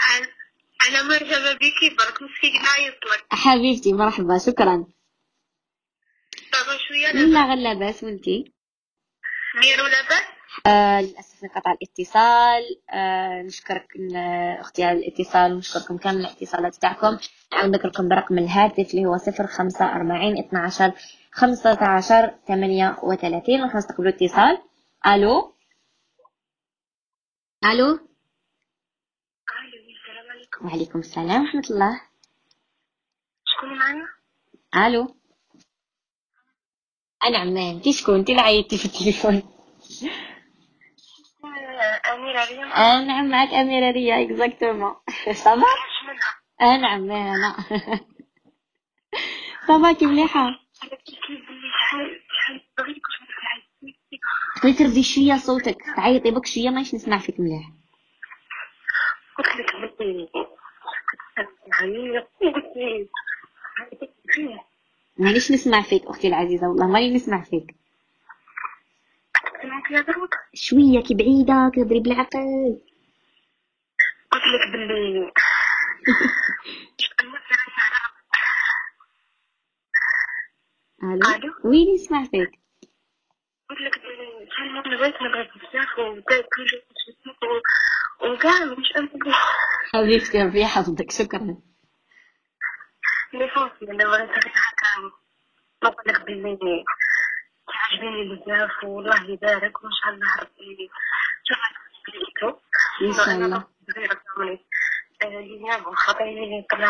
[0.00, 4.86] أنا- أنا مرحبا بك برك مسكي نعيط لك حبيبتي مرحبا شكرا.
[6.52, 8.52] صافا شوية لا غير لاباس وأنتي؟
[9.54, 10.35] ميرو لاباس.
[10.66, 12.62] آه للأسف انقطع الاتصال.
[12.90, 13.88] آه نشكرك
[14.60, 17.18] أختي على الاتصال ونشكركم كامل الاتصالات تاعكم.
[17.52, 20.92] نعاود نذكركم برقم الهاتف اللي هو صفر خمسة أربعين اثناشر
[21.32, 23.62] خمسة عشر ثمانية وثلاثين.
[23.62, 24.58] راح نستقبلوا اتصال
[25.06, 25.52] ألو؟
[27.64, 27.98] ألو؟ ألو
[29.96, 32.00] السلام عليكم وعليكم السلام ورحمة الله.
[33.44, 34.06] شكون معنا؟
[34.86, 35.16] ألو؟
[37.24, 37.74] أنا عمان.
[37.74, 39.42] انتي شكون؟ انتي اللي عيطتي في التليفون.
[42.36, 44.94] أميرة ريا آه نعم معك أميرة ريا exactement
[45.44, 45.66] ça va
[46.60, 47.56] آه نعم أنا
[49.68, 50.50] ça va كي مليحة
[54.56, 55.82] تقدري تردي شوية صوتك.
[55.96, 57.70] تعيطي بك شوية مانيش نسمع فيك مليح.
[59.38, 59.74] قلت لك
[65.18, 67.74] مانيش نسمع فيك أختي العزيزة والله ماني نسمع فيك.
[70.54, 72.80] شوية كي بعيدة كدري بالعقل
[74.32, 75.32] قلت لك باللي
[81.02, 81.54] ألو.
[81.64, 82.50] وين نسمع فيك؟
[83.70, 86.84] قلت لك باللي شحال مرة نبغيك نبغيك بزاف وبدات كل شيء
[88.30, 88.92] وكاع مش
[89.94, 91.56] حبيبتي ربي يحفظك شكرا
[93.34, 94.30] اللي فوتي أنا بغيت
[95.84, 96.84] نقول لك باللي
[98.30, 100.90] بزاف والله يبارك وإن شاء الله ربي
[103.02, 103.64] إن شاء الله.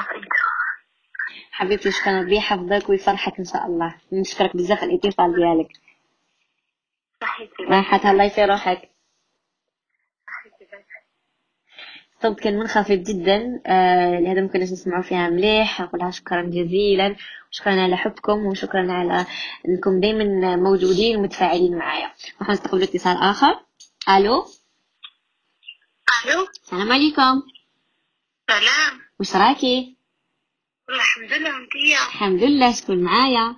[0.03, 0.29] فيك
[1.53, 3.95] حبيبتي شكرا ربي يحفظك ويفرحك إن شاء الله.
[4.13, 5.73] نشكرك بزاف على الاتصال ديالك.
[7.21, 8.91] صحيتي راحت الله يسير روحك
[10.27, 10.67] صحيتي
[12.17, 13.63] الصوت كان منخفض جدا.
[13.67, 15.81] آه لهذا ما كناش نسمعوا فيها مليح.
[15.81, 17.17] نقولها شكرا جزيلا.
[17.53, 19.27] وشكرا على حبكم وشكرا على
[19.69, 22.13] إنكم دائما موجودين ومتفاعلين معايا.
[22.41, 23.61] راح نستقبل اتصال آخر.
[24.09, 24.47] ألو؟
[26.25, 27.43] ألو؟ السلام عليكم.
[28.51, 29.01] سلام.
[29.21, 29.97] وش راكي؟
[30.91, 33.57] الحمد لله انتيا الحمد لله شكون معايا؟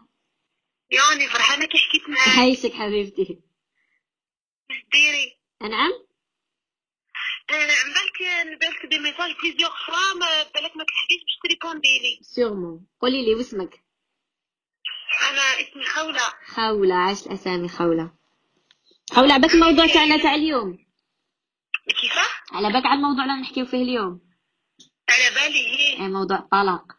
[0.91, 2.39] يوني فرحانة كي حكيت معاك.
[2.39, 3.41] عايشك حبيبتي.
[4.93, 5.39] ديري.
[5.63, 6.08] نعم؟
[7.49, 13.25] بالك بالك des messages plusieurs fois بالك ما تحكيش باش ت répondi لي sûrement قولي
[13.25, 13.85] لي واسمك.
[15.31, 18.11] أنا اسمي خولة خولة عاش الأسامي خولة
[19.13, 20.79] خولة عباك الموضوع تاعنا تاع اليوم.
[22.01, 24.21] كيفاه على بالك على الموضوع اللي نحكيو فيه اليوم.
[25.11, 26.93] على بالي هي آه، موضوع الطلاق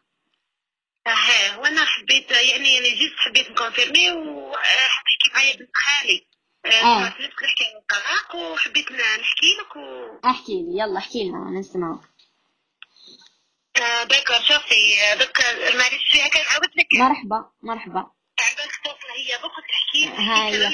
[1.06, 6.26] آه وأنا حبيت يعني أنا جيت حبيت ن confirmer وحكي معايا بنت خالي.
[6.66, 6.68] آه.
[6.68, 7.04] آه.
[7.04, 7.12] عن
[7.82, 12.00] الطلاق وحبيت نحكي لك و احكي لي يلا احكي لنا أنا نسمعك
[13.76, 15.38] آه، d'accord شوفي دوك
[15.74, 18.10] معليش فيها كان عاود لك؟ مرحبا مرحبا.
[18.40, 20.66] عبالك توصل هي دوك تحكي هاي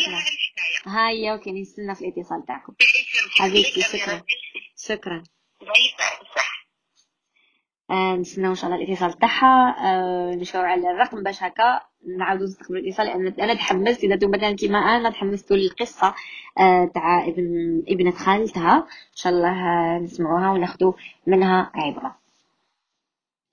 [0.86, 2.74] هاي OK نستنى في الاتصال تاعكم.
[3.38, 4.22] حبيبتي، شكراً.
[4.88, 5.24] شكرا.
[5.62, 6.42] صح.
[6.42, 6.55] آه
[7.90, 11.80] نستناو إن شاء الله الاتصال تاعها آه نشاور على الرقم باش هكا
[12.18, 16.14] نعاودو نستقبلوا الاتصال لأن أنا تحمست إذا أنتم مثلا كيما أنا تحمست للقصة
[16.58, 20.92] آه تاع ابن ابنة خالتها إن شاء الله نسمعوها وناخذوا
[21.26, 22.18] منها عبرة.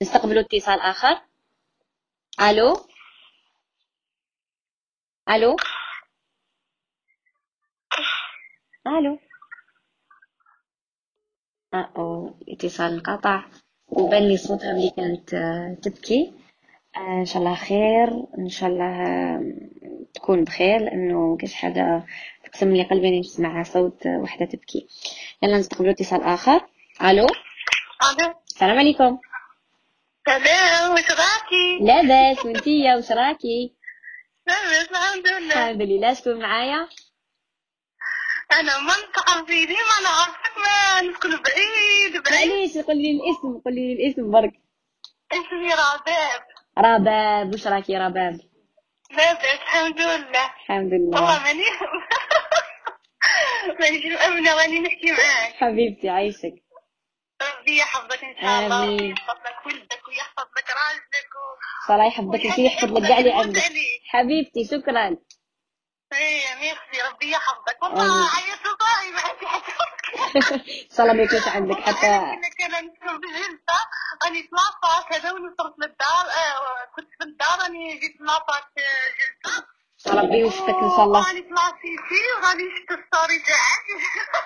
[0.01, 1.21] نستقبلوا اتصال آخر.
[2.41, 2.73] ألو؟
[5.29, 5.55] ألو؟
[8.87, 9.19] ألو؟
[11.73, 13.43] آه الاتصال انقطع.
[13.97, 16.33] وبان لي صوتها ملي كانت آه، تبكي.
[16.97, 18.25] آه، إن شاء الله خير.
[18.39, 19.43] إن شاء الله آه،
[20.13, 22.03] تكون بخير لأنه كاش حاجة
[22.45, 24.87] تقسم لي قلبي إني نسمع صوت وحدة تبكي.
[25.43, 26.61] يلا نستقبلوا اتصال آخر.
[27.01, 27.25] ألو؟
[28.11, 28.33] ألو.
[28.47, 29.17] السلام عليكم.
[30.25, 33.73] سلام واش راكي؟ لاباس وانتيا واش راكي؟
[34.47, 35.69] لاباس الحمد لله.
[35.69, 36.87] الحمد لله شكون معايا؟
[38.59, 42.49] أنا ما نتعرف بيدي ما نعرفك ما نسكن بعيد بعيد.
[42.49, 44.53] معليش قولي لي الاسم قولي لي الاسم برك.
[45.31, 46.41] اسمي رباب.
[46.77, 48.39] رباب واش راكي رباب؟
[49.11, 50.45] لاباس الحمد لله.
[50.45, 51.63] الحمد والله لله ماني
[53.79, 55.53] مانيش مأمنة راني نحكي معاك.
[55.53, 56.53] حبيبتي عايشك.
[57.41, 58.99] ربي يحفظك إن شاء الله آمين.
[58.99, 61.29] ربي يحفظ لك ولدك ويحفظ لك راجلك
[61.89, 61.93] و...
[61.93, 63.61] الله يحفظك انت يحفظ لك كاع اللي عندك.
[64.09, 65.17] حبيبتي شكرا.
[66.13, 67.83] إيه ميرسي ربي يحفظك.
[67.83, 73.79] والله عيطت صاحي ما عندي حتى الله ما يكونش عندك حتى أنا نسكن بجلسة
[74.25, 74.49] راني
[75.13, 79.65] هذا ونصرت للدار آه، كنت في الدار راني جيت تلاصات جلسة.
[80.21, 81.27] ربي يوفقك إن شاء الله.
[81.27, 83.85] راني تلاصيتي وراني شفت الستوري تاعك.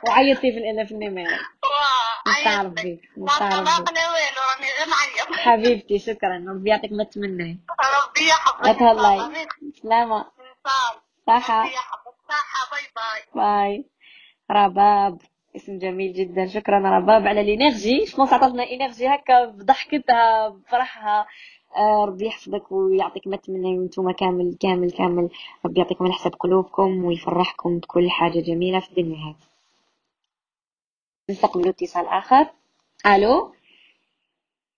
[0.09, 1.39] وعيطتي في الأنا في النمارة
[2.41, 3.65] نتاع ربي ما نتاع ربي.
[3.65, 6.45] طلقنا والو راني غير نعيط حبيبتي شكرا.
[6.49, 7.59] ربي يعطيك ما تمنى.
[8.03, 8.67] ربي يحفظك.
[9.27, 9.81] ميرسي.
[9.83, 10.25] سلامة.
[11.27, 11.65] صحة.
[12.29, 13.43] صحة bye bye.
[13.43, 13.85] bye.
[14.51, 15.21] رباب
[15.55, 17.27] اسم جميل جدا شكرا رباب.
[17.27, 21.27] على ال énergie شكون عطاتنا énergie هكا بضحكتها بفرحها.
[21.75, 25.29] آه ربي يحفظك ويعطيك ما تمنى وأنتم كامل كامل كامل.
[25.65, 29.17] ربي يعطيكم من حسب قلوبكم ويفرحكم بكل حاجة جميلة في الدنيا.
[29.17, 29.35] هذه
[31.29, 32.49] نستقبل اتصال آخر.
[33.05, 33.53] ألو؟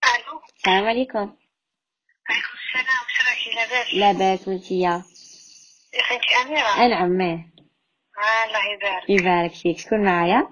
[0.04, 0.42] ألو.
[0.58, 1.20] السلام عليكم.
[2.30, 3.94] عليكم السلام واش راكي لاباس.
[3.94, 5.04] لاباس وانتيا
[6.00, 7.44] يا أنعم ما
[8.18, 9.10] آه الله يبارك.
[9.10, 9.78] يبارك فيك.
[9.80, 10.48] شكون معايا؟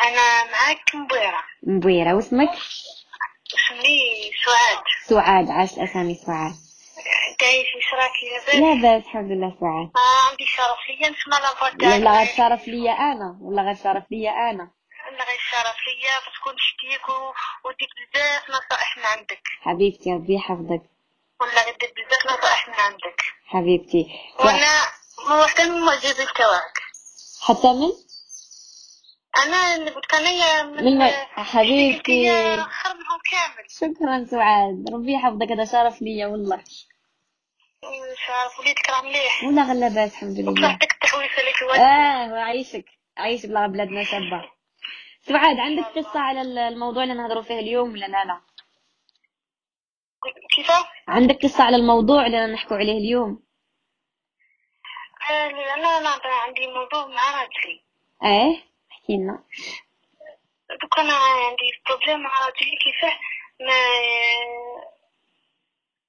[0.00, 1.42] أنا معاك مبيرة.
[1.62, 2.48] مبويرة واسمك؟
[3.54, 4.82] اسمي سعاد.
[5.04, 5.50] سعاد.
[5.50, 6.52] عاش الأسامي سعاد.
[7.30, 9.90] انت إيش راكي لاباس لاباس الحمد لله سعاد.
[9.96, 11.10] آه عندي شرف ليا.
[11.10, 13.38] نسمع لافوت تاعك ولا غير شرف ليا أنا.
[13.40, 14.70] ولا غير شرف ليا أنا.
[15.08, 16.18] الله غير شرف ليا.
[16.30, 17.32] بتكون نشتيك و-
[17.68, 19.42] وديك بزاف نصائح من عندك.
[19.60, 20.82] حبيبتي ربي يحفظك.
[21.42, 23.22] غير ديك بزاف نصائح من عندك.
[23.48, 24.06] حبيبتي.
[24.40, 24.68] وأنا
[25.40, 26.78] واحدة من معجزة تاعك
[27.48, 27.92] حتى من؟
[29.44, 32.30] أنا اللي قلت انايا من من حبيبتي.
[32.30, 33.70] منهم كامل.
[33.70, 34.84] شكرا سعاد.
[34.92, 36.64] ربي يحفظك هذا شرف ليا والله.
[38.26, 40.52] شرف وليدك راه مليح ولا لاباس الحمد لله.
[40.68, 42.84] وصحتك التحويسة اللي في آه وعيشك.
[43.18, 44.50] عيش بلا بلادنا شابة.
[45.28, 48.40] سعاد عندك قصة على ال- الموضوع اللي نهضروا فيه اليوم ولا لا؟ لا.
[50.62, 53.42] كيفاش؟ عندك قصة على الموضوع اللي نحكوا عليه اليوم؟
[55.30, 57.80] آه، أنا أنا عندي موضوع مع راجلي
[58.22, 59.42] آه احكي لنا.
[60.82, 63.18] دوك أنا عندي problème مع راجلي كيفاه
[63.60, 63.80] ما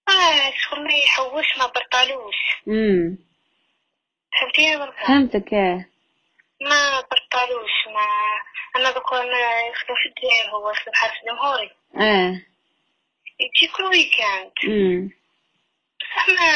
[0.08, 2.36] ما شغل ما يحوش ما برطالوش.
[2.68, 3.18] امم
[4.80, 5.86] بركة فهمتك آه
[6.62, 8.08] ما برطالوش ما
[8.76, 12.42] أنا دوك أنا يخدم في الدير هو يخدم حارس جمهوري آه
[13.39, 14.52] يجي كل ويكاند.
[15.99, 16.52] بصح ما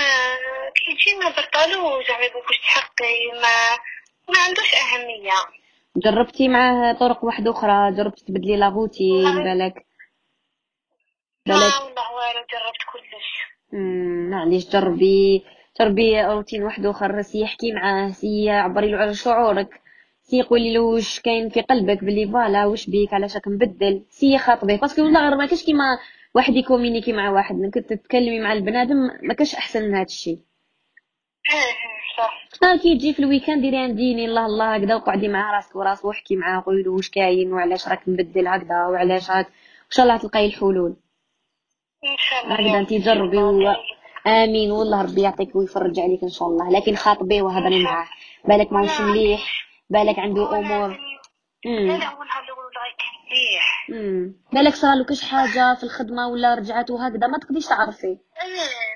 [0.75, 2.27] كي يجي ما برطالوش زعما
[2.63, 3.77] تحقي ما
[4.29, 5.63] ما عندوش أهمية.
[5.97, 9.43] جربتي معاه طرق واحدة أخرى؟ جربتي تبدلي لا والله.
[9.43, 9.85] بالك؟
[11.47, 13.53] ما بالك؟ والله والو جربت كلش.
[14.31, 15.45] معليش جربي
[15.79, 19.81] جربي روتين واحد أخر essaye يحكي معاه essaye عبري له على شعورك.
[20.23, 24.37] essaye قولي له واش كاين في قلبك بلي voilà واش بيك علاش راك مبدل؟ essaye
[24.37, 25.99] خاطبيه parce que والله غير ما كاش كيما
[26.35, 27.55] واحد ي communiquer مع واحد.
[27.55, 30.39] انك تتكلمي مع البنادم ما كاش أحسن من هذا الشيء
[31.53, 32.81] آه صح.
[32.81, 36.35] كي تجي في ال week-end ديري ديني الله الله هكذا وقعدي مع راسك وراسك وحكي
[36.35, 40.45] معاه قولي له واش كاين وعلاش راك مبدل هكذا وعلاش راك إن شاء الله تلقاي
[40.45, 40.95] الحلول.
[42.03, 42.55] إن شاء الله.
[42.55, 43.73] هكذا انت جربي و...
[44.27, 44.71] آمين.
[44.71, 46.71] والله ربي يعطيك ويفرج عليك إن شاء الله.
[46.71, 48.07] لكن خاطبيه وهضري معاه.
[48.45, 50.99] بالك ماهوش مليح بالك عنده أمور.
[51.65, 52.09] لا لا
[53.89, 58.07] امم بالك صرالو كاش حاجة في الخدمة ولا رجعت وهكذا؟ ما تقدريش تعرفي.
[58.07, 58.17] إيه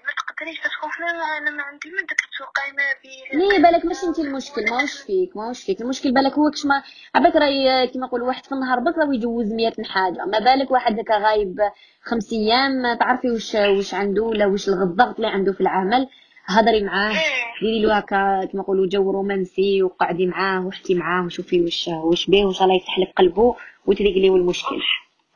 [0.06, 4.06] ما تقدريش تكون أنا أنا ما عندي من داك السوق قايمه بيه ليه بالك؟ ماشي
[4.06, 5.82] انت المشكل ماهوش فيك ماهوش فيك.
[5.82, 6.84] المشكل بالك هو كش ما
[7.16, 10.26] عباك راهي كيما نقول واحد في النهار بك راه يجوز مية حاجة.
[10.26, 11.60] ما بالك واحد هكا غايب
[12.04, 16.08] خمس أيام ما تعرفي واش واش عنده ولا واش الضغط اللي عنده في العمل؟
[16.48, 17.14] هضري معاه
[17.62, 22.46] ديري له هكا كيما نقولوا جو رومانسي وقعدي معاه واحكي معاه وشوفي واش واش بيه
[22.46, 24.82] وإن شاء الله يفتح لك قلبه وتريقليو المشكل.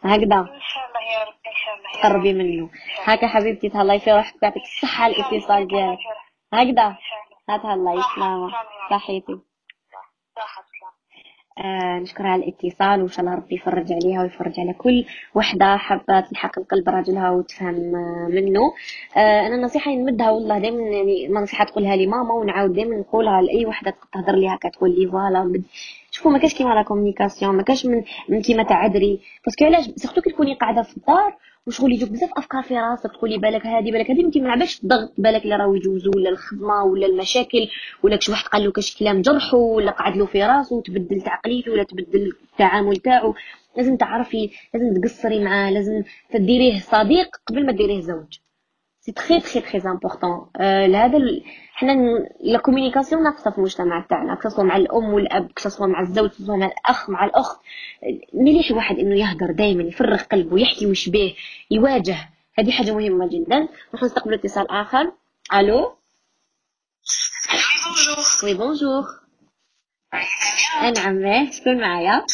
[0.01, 0.23] هكذا.
[0.23, 2.13] إن شاء الله يا رب إن شاء الله يا رب.
[2.13, 2.69] قربي منه
[3.03, 5.97] هكا حبيبتي تهلاي في روحك ويعطيك الصحة على الاتصال ديالك
[6.53, 6.73] هكذا.
[6.75, 8.01] شاء الله.
[8.15, 8.51] سلامة.
[8.91, 9.39] صحيتي.
[10.35, 10.70] صح صح
[11.57, 16.19] آه نشكرها على الاتصال وإن شاء الله ربي يفرج عليها ويفرج على كل وحدة حابة
[16.19, 18.61] تلحق القلب راجلها وتفهم آه منه.
[19.17, 23.41] آه أنا نصيحه نمدها والله دائما يعني ما نصيحة تقولها لي ماما ونعاود دائما نقولها
[23.41, 25.61] لأي وحدة تهضر لي هكا تقول لي voilà
[26.11, 29.85] شوفوا ما كاش كيما la communication ما كاش من, من كيما تهضري parce que علاش؟
[29.95, 31.35] surtout كي تكوني قاعدة في الدار
[31.67, 35.43] وشغل يجوك بزاف أفكار في راسك تقولي بالك هذه بالك هذه ما نعباش الضغط بالك
[35.43, 37.67] اللي راهو يجوزو ولا الخدمة ولا المشاكل
[38.03, 41.71] ولا كش واحد قال له كاش كلام جرحه ولا قعد له في راسه وتبدل تعقليته
[41.71, 43.35] ولا تبدل التعامل تاعو.
[43.77, 46.03] لازم تعرفي لازم تقصري معاه لازم
[46.33, 48.37] تديريه صديق قبل ما ديريه زوج.
[49.19, 51.17] c'est très très très important لهذا
[51.73, 51.91] حنا
[52.39, 56.65] la communication ناقصه في المجتمع تاعنا كسوا مع الأم والأب كسوا مع الزوج كسوا مع
[56.65, 57.59] الأخ مع الأخت.
[58.33, 61.33] مليح واحد إنه يهدر دائما يفرغ قلبه يحكي وش بيه
[61.71, 63.67] يواجه هذه حاجة مهمة جدا.
[63.89, 65.11] نروح نستقبل اتصال آخر.
[65.53, 65.95] ألو؟
[68.43, 69.03] oui bonjour
[70.97, 72.25] نعم شكون معايا؟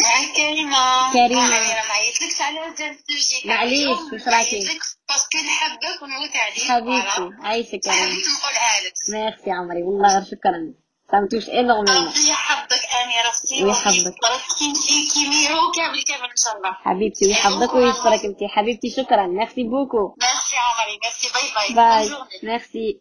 [0.00, 1.12] معاك كريمة.
[1.12, 1.46] كريمة.
[1.46, 4.60] أنا ما عيطلكش على وجه تجيك معليش، واش راكي؟
[5.08, 10.74] parce que نحبك ونموت عليك حبيبتي عايشك كريمة حبيت نقولها لك ميرسي عمري والله شكرا.
[11.12, 14.14] فهمتوش énormément ربي يحفظك أميرة فتي ويحفظك.
[14.58, 16.72] كي كيميرو كامل كامل إن شاء الله.
[16.72, 19.26] حبيبتي ويحفظك ويشكرك انت حبيبتي شكرا.
[19.26, 20.16] merci beaucoup.
[20.22, 21.28] merci عمري merci.
[21.34, 22.08] bye bye.
[22.08, 22.18] bye.
[22.42, 23.00] merci.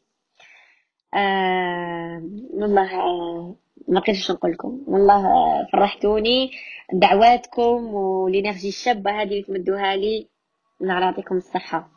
[1.13, 2.21] آه
[2.53, 3.55] والله آه
[3.91, 4.81] ما قدرتش نقول لكم.
[4.87, 5.23] والله
[5.73, 6.51] فرحتوني.
[6.93, 10.27] دعواتكم وال énergie الشابة هذه اللي تمدوها لي.
[10.81, 11.89] الله يعطيكم الصحة.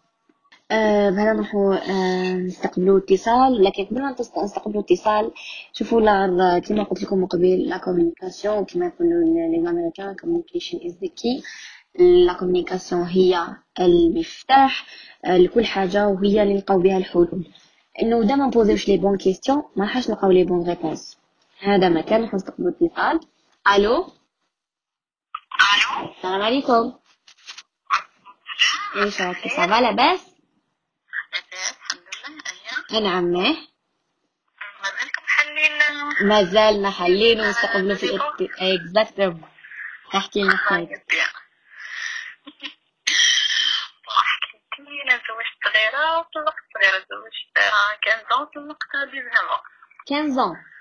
[0.70, 3.64] بهذا نروحوا آه نستقبلوا اتصال.
[3.64, 5.30] لكن قبل ما نست- نستقبلوا اتصال
[5.72, 11.08] شوفوا لا كما قلت لكم قبل la communication كما يقولوا les Américains communication is the
[11.08, 11.42] key
[12.26, 13.38] la communication هي
[13.80, 14.86] المفتاح.
[15.24, 17.46] آه، لكل حاجة وهي اللي نلقاو بها الحلول.
[18.02, 21.18] إن ده ما نبوزيوش les bonnes questions ما راحش نلقاو les bonnes réponses.
[21.58, 23.20] هذا مكان نروح نستقبلوا اتصال
[23.68, 24.12] ألو؟
[25.74, 26.98] ألو؟ السلام عليكم.
[28.96, 30.20] إيش راكي صافا لاباس
[31.34, 32.42] الحمد
[32.90, 33.08] لله.
[33.10, 33.20] أيوة.
[33.20, 33.56] ماه
[34.82, 38.18] مازالكم حلين مازال محلين ونستقبلوا في
[38.60, 39.42] اكزاكتوم
[40.16, 41.12] احكي لنا حكايتك
[45.04, 47.54] أنا تزوجت صغيرة طلقت صغيرة تزوجت
[48.02, 49.58] كان زون طلقت ديزنوفون
[50.08, 50.73] 15 ans وي 15 ans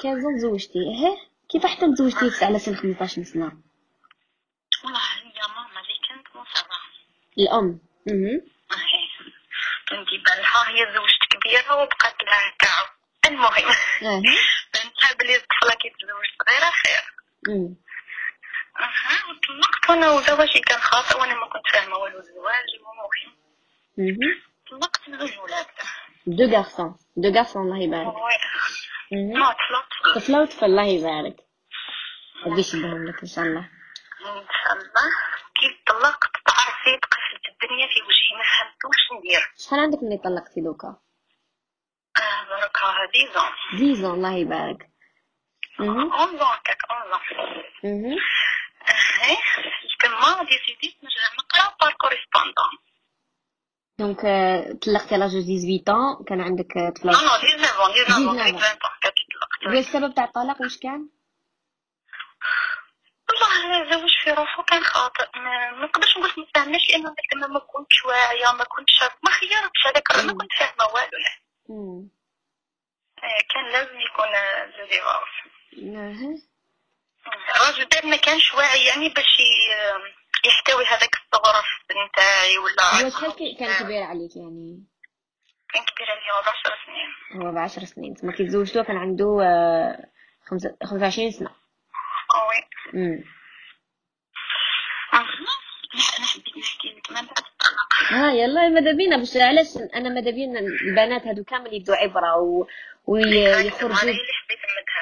[0.00, 0.78] تزوجتي.
[0.78, 1.16] إيه؟
[1.48, 3.52] كيف حتى تزوجتي على سن 15 سنة؟
[4.84, 6.76] والله هي ماما اللي كانت مصرة
[7.38, 7.80] الأم.
[8.08, 8.38] أها
[9.88, 12.86] كنت بالها هي زوجت كبيرة وبقات لها تاعو
[13.26, 13.68] المهم
[14.02, 14.22] أها
[14.72, 17.02] فهمتها بلي الطفلة كي تزوج صغيرة خير.
[18.80, 22.68] أها وطلقت وأنا وزواجي كان خاطئ وأنا ما كنت فاهمة والو الزواج
[23.98, 24.42] المهم.
[24.70, 25.66] طلقت زوج ولاد
[26.26, 28.14] دو غارسون دو غارسون الله يبارك.
[30.14, 31.36] طفلة وطفل الله يبارك
[32.46, 33.60] ربي يشبههم لك إن شاء الله؟
[34.20, 35.06] إن شاء الله.
[35.60, 39.52] كي طلقت تعرفي تقفلت الدنيا في وجهي ما فهمتوش ندير.
[39.56, 40.88] شحال عندك ملي طلقتي دوكا؟
[42.16, 44.90] آه بركة هذه زون ديزون الله يبارك.
[45.80, 47.18] أها أون زون هكاك أون زون
[47.84, 48.16] أها
[48.90, 49.36] اهي
[50.00, 52.72] تما ديسيديت نرجع نقرا بار كوريسبوندون
[53.98, 54.20] donc
[54.82, 59.10] طلقتي على جوج 18 ans كان عندك طفلة non non 19 19 19 20 هكا
[59.10, 61.08] طلقت والسبب تاع الطلاق واش كان؟
[63.28, 68.04] والله زوج في روحه كان خاطئ ما نقدرش نقول ما فهمناش لأنه ذاك ما كنتش
[68.04, 72.08] واعيه ما كنتش ما خيرتش هذاك ما كنت فاهمه والو
[73.50, 74.26] كان لازم يكون
[74.78, 75.34] le divorce
[77.56, 79.38] الراجل ما كانش واعي يعني باش
[80.48, 81.64] يحتوي هذاك الصغر
[82.08, 84.84] نتاعي ولا شحال كان كبير عليك يعني.
[85.74, 87.42] كان كبير عليا وضع 10 سنين.
[87.46, 88.14] هو بعشر سنين.
[88.14, 90.08] تما كي تزوجتو كان عنده آه،
[90.50, 91.50] خمسة خمسة وعشرين سنة.
[92.94, 93.24] وي.
[95.96, 97.10] نح- أنا حبيت نحكي لك.
[97.10, 97.44] من بعد
[98.12, 102.66] آه يلا ماذا بينا؟ باش علاش أنا ماذا بينا؟ البنات هادو كامل يبدو عبرة و...
[103.08, 104.14] ويخرجوا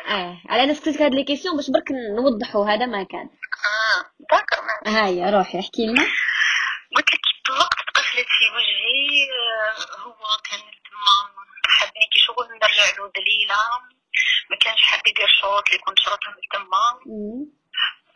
[0.09, 3.29] آه على أنا سكتك هاد لي كيسيون باش برك نوضحوا هذا ما كان.
[3.71, 4.01] آه
[4.31, 6.07] داكر ما هاي روحي احكي لنا.
[6.97, 10.17] قلت لك طلقت تقفلت في وجهي آه، هو
[10.51, 11.15] كان تما
[11.69, 13.57] حبني كي شغل نرجع له دليلة.
[14.51, 16.87] ما كانش حاب يدير شروط اللي كنت شرطهم تما.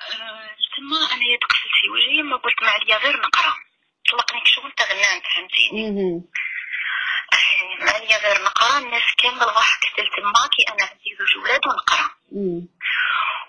[0.02, 3.54] آه، تما أنا تقفلت في وجهي ما قلت ما عليا غير نقرأ.
[4.12, 6.24] طلقني كي شغل تغنان فهمتيني أمم.
[7.32, 12.10] آه، ما عليا غير نقرا الناس كامل ضحكت تما كي أنا عندي زوج ولاد ونقرا
[12.32, 12.68] أمم.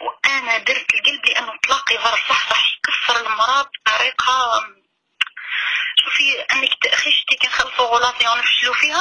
[0.02, 4.60] وأنا درت القلب لأنه طلاق يظهر صح صح يكسر المرأة بطريقة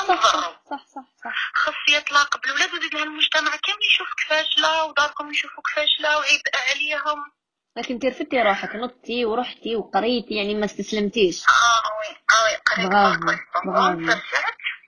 [0.07, 0.85] فيها نضروا صح
[1.25, 6.41] صح خص يطلق بالولاد وزيد لها المجتمع كامل يشوفك فاشله وداركم يشوفوك فاشله وعيب
[6.71, 7.33] عليهم.
[7.77, 11.43] لكن انت رفدتي روحك نطتي ورحتي وقريتي يعني ما استسلمتيش.
[11.49, 13.21] آه وي آه وي قريت برافو،
[13.65, 14.21] برافو.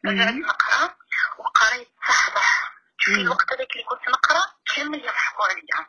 [0.04, 0.40] رجعت مم.
[0.40, 0.94] نقرأ.
[1.38, 3.10] وقريت صح صح في.
[3.14, 4.42] الوقت هذاك اللي كنت نقرأ
[4.76, 5.86] كامل يضحكوا عليا.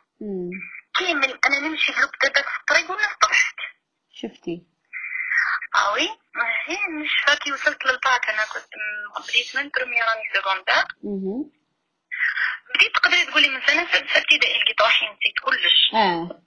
[0.98, 1.38] كامل.
[1.46, 3.56] أنا نمشي بلوك دابا في الطريق والناس تضحك
[4.14, 4.66] شفتي
[5.74, 6.08] آه وي
[6.66, 8.72] هي مش فاكي وصلت للباك أنا كنت
[9.28, 11.50] بديت من بروميير اني سكوندير مهم.
[12.74, 15.94] بديت تقدري تقولي من سنة سادسه ابتدائي لقيت روحي نسيت كلش.
[15.94, 16.40] آه.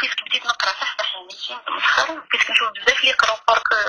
[0.00, 2.20] بيسك بديت نقرأ صح صح يعني ماشي مسخر.
[2.32, 3.36] بيسك نشوف بزاف اللي يقراو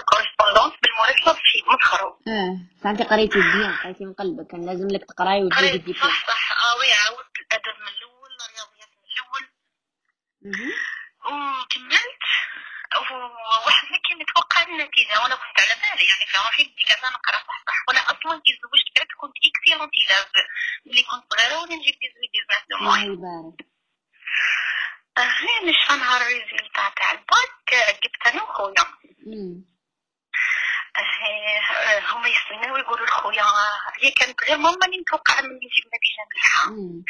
[0.05, 2.57] correspondance بالمناسبه شي مسخروا آه.
[2.83, 6.65] فانت قريتي bien قريتي من قلبك كان لازم لك تقراي وتجيبي الدبلوم صح صح.
[6.65, 9.43] آه oui عاودت الأدب من الأول الرياضيات من الأول.
[11.25, 12.14] وكملت.
[12.97, 15.19] وواحد ما كان يتوقع النتيجة.
[15.21, 18.51] وأنا كنت على بالي يعني في روحي بدي قاعدة نقرأ صح صح وأنا أصلا كي
[18.57, 20.31] تزوجت بعد كنت excellente élève
[20.85, 22.05] ملي كنت صغيرة وأنا نجيب 18
[22.47, 23.59] 19 دو الله يبارك.
[25.17, 27.69] آه نشفى نهار الريزلتا تاع الباك
[28.03, 28.85] جبت أنا وخويا.
[32.11, 33.43] هما يستناو يقولوا لخويا
[34.01, 37.03] هي كانت غير ماما اللي متوقعة مني نجيب نتيجة مليحة مم.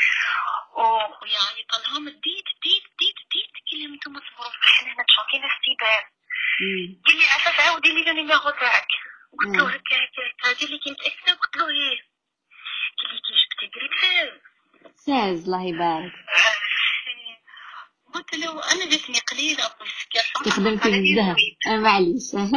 [0.74, 6.04] وخويا عيط لهم ديت ديت ديت ديت قال لهم أنتم صبروا إحنا هنا تشوفينا اختبار.
[6.62, 7.02] مم.
[7.06, 8.88] قال لي عفاف عاودي لي النيميرو تاعك
[9.40, 9.66] قلت له.
[9.70, 10.60] هكا هكا هكا.
[10.60, 11.98] قال لي كي متاكده قلت له إيه؟
[12.98, 14.42] قال لي كي جبتي قريت فيه
[14.96, 16.14] ساز الله يبارك.
[18.16, 21.36] قلت له أنا جاتني قليلة بالسكر كي خدمتي بالذهب.
[21.68, 22.36] آه معليش.
[22.36, 22.48] أها.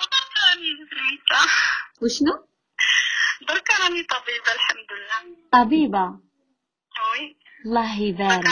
[0.00, 1.46] ودرك راني رميتها.
[2.02, 2.48] وشنو؟
[3.48, 5.36] درك راني طبيبة الحمد لله.
[5.52, 6.04] طبيبة.
[7.12, 7.36] وي
[7.66, 8.44] الله يبارك.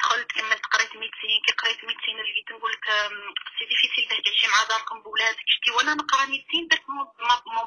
[0.00, 2.86] دخلت كملت قريت ميدسين كي قريت ميدسين لقيت نقول لك
[3.58, 5.46] سي ديفيسيل باش تعيشي مع داركم بولادك.
[5.46, 7.06] شتي وأنا نقرا ميدسين درت مون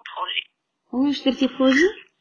[0.07, 0.43] بروجي
[0.91, 2.12] واش درتي بروجي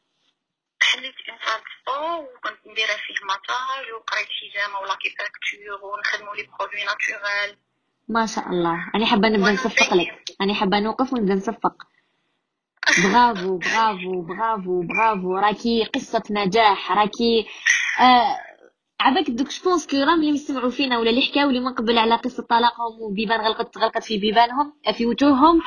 [0.91, 7.57] حليت سبور وكنت نديرها فيه ماتاج وقريت حجامه ولا كيفاكتور ونخدموا لي برودوي ناتورال
[8.07, 8.91] ما شاء الله.
[8.95, 9.93] أنا حابة نبدأ نصفق.
[9.93, 10.23] لك.
[10.41, 11.75] أنا حابة نوقف ونبدأ نصفق.
[13.03, 15.37] برافو برافو برافو برافو.
[15.37, 17.47] راكي قصة نجاح راكي
[17.99, 18.37] آه
[18.99, 22.15] عباك دوك جبونس كو راهم اللي يسمعوا فينا ولا اللي حكاو لي من قبل على
[22.15, 25.61] قصة طلاقهم وبيبان غلقت غلقت في بيبانهم في وجوههم.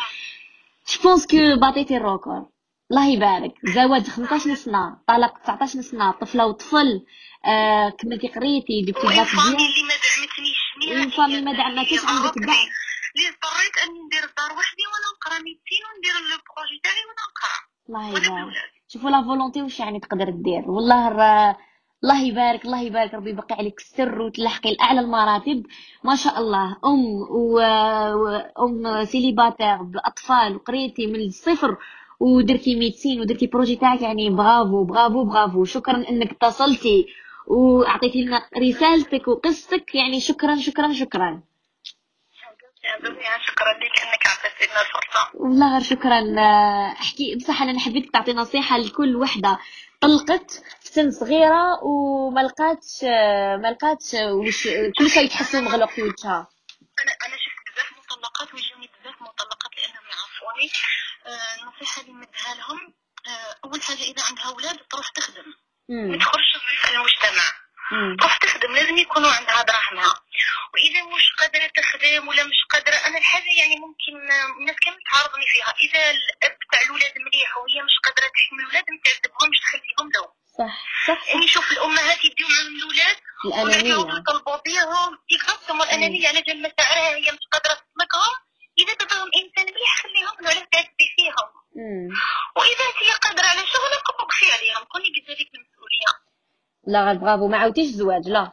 [0.93, 2.49] جبونس كو باطيتي الروكور
[2.91, 3.55] الله يبارك.
[3.65, 7.05] زواج 15 سنة طلاق 19 سنة طفلة وطفل
[7.47, 10.59] آه كملتي قريتي جبتي وين باك فامي ديال اللي ما دعمتنيش
[10.91, 12.39] وين فامي ما دعمتكش اللي عندك.
[12.39, 12.67] دعم.
[13.17, 17.57] اللي اضطريت أني ندير الدار وحدي وأنا نقرا ميدسين وندير البروجي تاعي وأنا نقرا؟
[17.89, 18.55] الله يبارك.
[18.89, 21.57] شوفوا لا فولونتي واش يعني تقدر دير والله الر...
[22.05, 23.15] الله يبارك الله يبارك.
[23.15, 25.67] ربي يبقي عليك السر وتلحقي لأعلى المراتب.
[26.05, 26.77] ما شاء الله.
[26.85, 27.61] أم و...
[28.65, 31.77] أم célibataire بأطفال وقريتي من الصفر
[32.21, 35.65] ودرتي médecine ودرتي projet تاعك يعني bravo bravo bravo.
[35.65, 37.07] شكرا إنك اتصلتي
[37.47, 39.95] واعطيتي لنا رسالتك وقصتك.
[39.95, 41.43] يعني شكرا شكرا شكرا.
[43.47, 45.31] شكرا لك إنك عطيتينا الفرصة.
[45.35, 46.41] والله غير شكرا.
[46.93, 49.59] أحكي بصح أنا حبيتك تعطي نصيحة لكل وحدة.
[50.01, 50.51] طلقت
[50.81, 53.05] في سن صغيرة وما لقاتش
[53.63, 56.49] ما لقاتش وش كل شيء تحسه مغلق في وجهها.
[57.03, 60.71] أنا أنا شفت بزاف مطلقات ويجوني بزاف مطلقات لأنهم يعرفوني.
[61.33, 62.95] النصيحه اللي نديها لهم
[63.27, 65.55] آه، أول حاجة إذا عندها أولاد تروح تخدم.
[65.89, 66.19] ما.
[66.19, 66.57] تخرجش
[66.95, 67.53] المجتمع.
[68.21, 70.15] تروح تخدم لازم يكونوا عندها دراهمها
[70.75, 75.47] وإذا مش قادرة تخدم ولا مش قادرة أنا الحاجة يعني ممكن آه، الناس كامل تعارضني
[75.47, 75.75] فيها.
[75.85, 80.75] إذا الأب تاع الولاد مليح وهي مش قادرة تحمل الولاد ما تعذبهمش تخليهم له صح
[81.09, 83.95] صح يعني شوف الأمهات يديو معاهم الاولاد الأنانية.
[83.95, 88.35] ويعاودوا يطلبوا بيهم اكزاكتومون الانانيه على جال مشاعرها هي مش قادرة تطلقهم
[88.79, 91.49] إذا دابهم إنسان مليح خليهم ولا تعذبي فيهم.
[92.57, 94.85] وإذا انت قادره على شغلك وقفي عليهم.
[94.93, 96.13] كوني قد هذيك المسؤوليه
[96.87, 98.53] لا برافو ما عاودتيش زواج لا.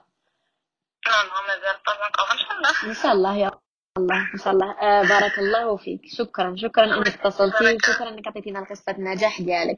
[1.06, 2.90] لا لا مازال طبعا إن شاء الله.
[2.90, 3.52] إن شاء الله يا
[3.98, 4.72] الله إن شاء الله.
[4.82, 6.02] آه بارك الله فيك.
[6.18, 9.76] شكرا شكرا إنك اتصلتي وشكرا إنك عطيتينا قصه النجاح ديالك.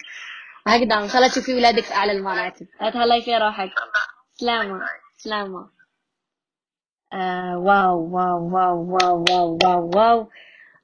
[0.68, 2.68] هكذا إن شاء الله تشوفي ولادك في أعلى المراتب.
[2.80, 4.08] تهلاي في روحك إن شاء الله.
[4.34, 5.74] سلامة سلامة.
[7.14, 10.28] واو واو واو واو واو واو واو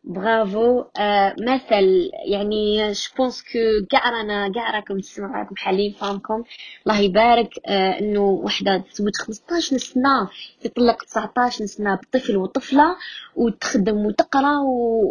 [0.03, 6.43] برافو آه مثل يعني je pense que كاع رانا كاع راكم تسمعوا راكم حالين فامكم
[6.87, 10.29] الله يبارك آه انه وحده تزوج 15 سنه
[10.61, 12.95] تطلق 19 سنه بطفل وطفله
[13.35, 14.57] وتخدم وتقرا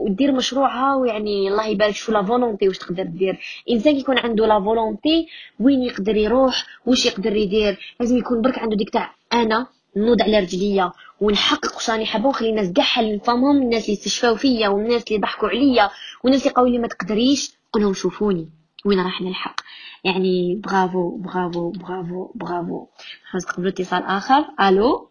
[0.05, 4.61] ودير مشروعها ويعني الله يبارك شو la volonté واش تقدر دير انسان كيكون عنده la
[4.61, 5.29] volonté
[5.61, 10.39] وين يقدر يروح واش يقدر يدير لازم يكون برك عنده ديك تاع أنا نوض على
[10.39, 15.03] رجليا ونحقق واش راني حابه ونخلي الناس كاع حالين فمهم الناس اللي استشفاو فيا والناس
[15.09, 15.91] اللي ضحكوا عليا
[16.25, 17.53] والناس اللي قالوا لي ما تقدريش.
[17.73, 18.51] قول لهم شوفوني
[18.85, 19.61] وين راح نلحق
[20.05, 22.87] يعني برافو برافو برافو برافو.
[23.31, 24.39] خلاص نقبلوا اتصال آخر.
[24.61, 25.11] ألو؟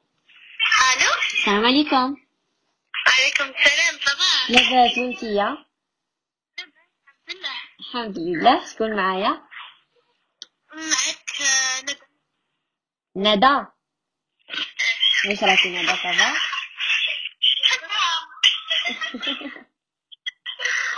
[0.94, 2.16] ألو؟ السلام عليكم.
[3.08, 4.50] وعليكم السلام صباح.
[4.52, 5.58] لاباس وانتيا
[6.60, 7.50] الحمد لله.
[7.80, 8.66] الحمد لله.
[8.66, 9.42] شكون معايا؟
[10.74, 13.66] معك آه، ندى ندى.
[15.28, 16.12] واش راكي ندى صافا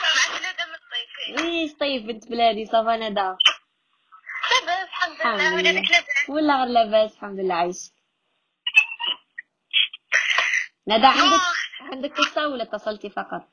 [0.04, 3.22] معك ندى من الطيفين ويش طيب بنت بلادي صافا ندى
[4.52, 7.78] لاباس الحمد لله ولادك لاباس ولا غير لاباس الحمد لله عايش
[10.88, 11.42] ندى عندك
[11.82, 13.50] عندك قصة ولا اتصلتي فقط؟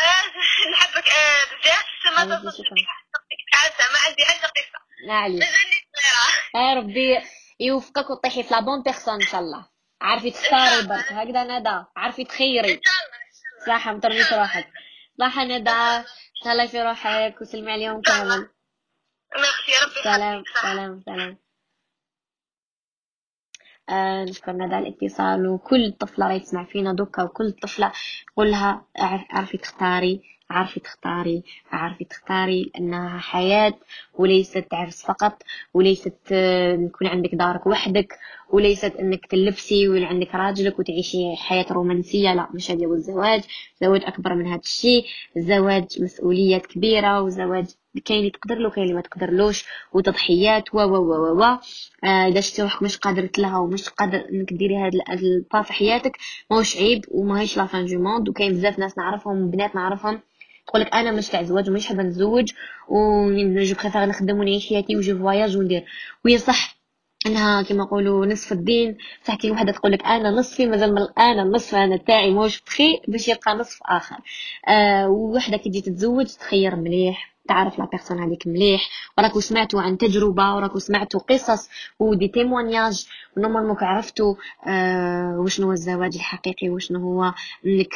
[0.00, 0.22] آه،
[0.72, 2.24] نحبك آه، بزاف ما.
[2.80, 4.78] بك عارفة ما عندي حتى قصة.
[6.52, 7.18] صغيرة يا ربي.
[7.60, 9.68] يوفقك وتطيحي في لابون بيرسون إن شاء الله.
[10.00, 12.80] عارفي تختاري برك هكذا ندى عارفي تخيري.
[13.66, 14.72] صح ما ترميش روحك.
[15.20, 16.04] صح ندى
[16.44, 17.40] تهلاي في روحك.
[17.40, 18.48] وسلمي عليهم كامل.
[19.36, 20.02] ميرسي ربي.
[20.04, 20.44] سلام.
[20.62, 21.38] سلام سلام.
[23.88, 25.46] آه نشكر ندى على الاتصال.
[25.46, 27.92] وكل طفلة راهي تسمع فينا دوكا وكل طفلة
[28.36, 28.86] قولها
[29.30, 30.37] عارفي تختاري.
[30.50, 31.42] عارفي تختاري
[31.72, 33.74] عارفي تختاري لأنها حياة
[34.14, 35.42] وليست عرس فقط
[35.74, 38.18] وليست آه، يكون عندك دارك وحدك
[38.50, 43.40] وليست إنك تلبسي ويكون عندك راجلك وتعيشي حياة رومانسية لا مش هذا هو الزواج
[43.82, 45.04] الزواج أكبر من هذا الشيء
[45.36, 47.66] الزواج مسؤوليات كبيرة وزواج
[48.04, 51.42] كاين اللي تقدر له كاين اللي ما تقدرلوش وتضحيات و و و و و.
[52.04, 55.32] آه، إذا شتي روحك مش قادرت لها ومش قادر إنك ديري هاد ال- هاد ال
[55.32, 56.16] pas في حياتك
[56.50, 60.20] ماهوش عيب وماهيش la fin du monde وكاين بزاف ناس نعرفهم بنات نعرفهم
[60.68, 62.52] تقولك أنا مش تاع زواج ومش حابة نتزوج
[62.88, 65.84] و je préfère نخدم ونعيش حياتي و je voyage وندير.
[66.24, 66.76] وهي صح
[67.26, 68.98] إنها كما نقولوا نصف الدين.
[69.24, 73.00] صح كي وحدة تقول لك أنا نصفي مازال من أنا النصف أنا تاعي موش بخي
[73.08, 74.16] باش يبقى نصف آخر.
[74.68, 77.37] آه وحده كي تجي تتزوج تخير مليح.
[77.48, 78.88] تعرف la personne هذيك مليح
[79.18, 81.68] وراكو سمعتوا عن تجربة وراكو سمعتوا قصص
[81.98, 84.34] و des témoignages و normalement عرفتوا
[84.66, 87.34] آه وشنو هو الزواج الحقيقي وشنو هو
[87.66, 87.94] إنك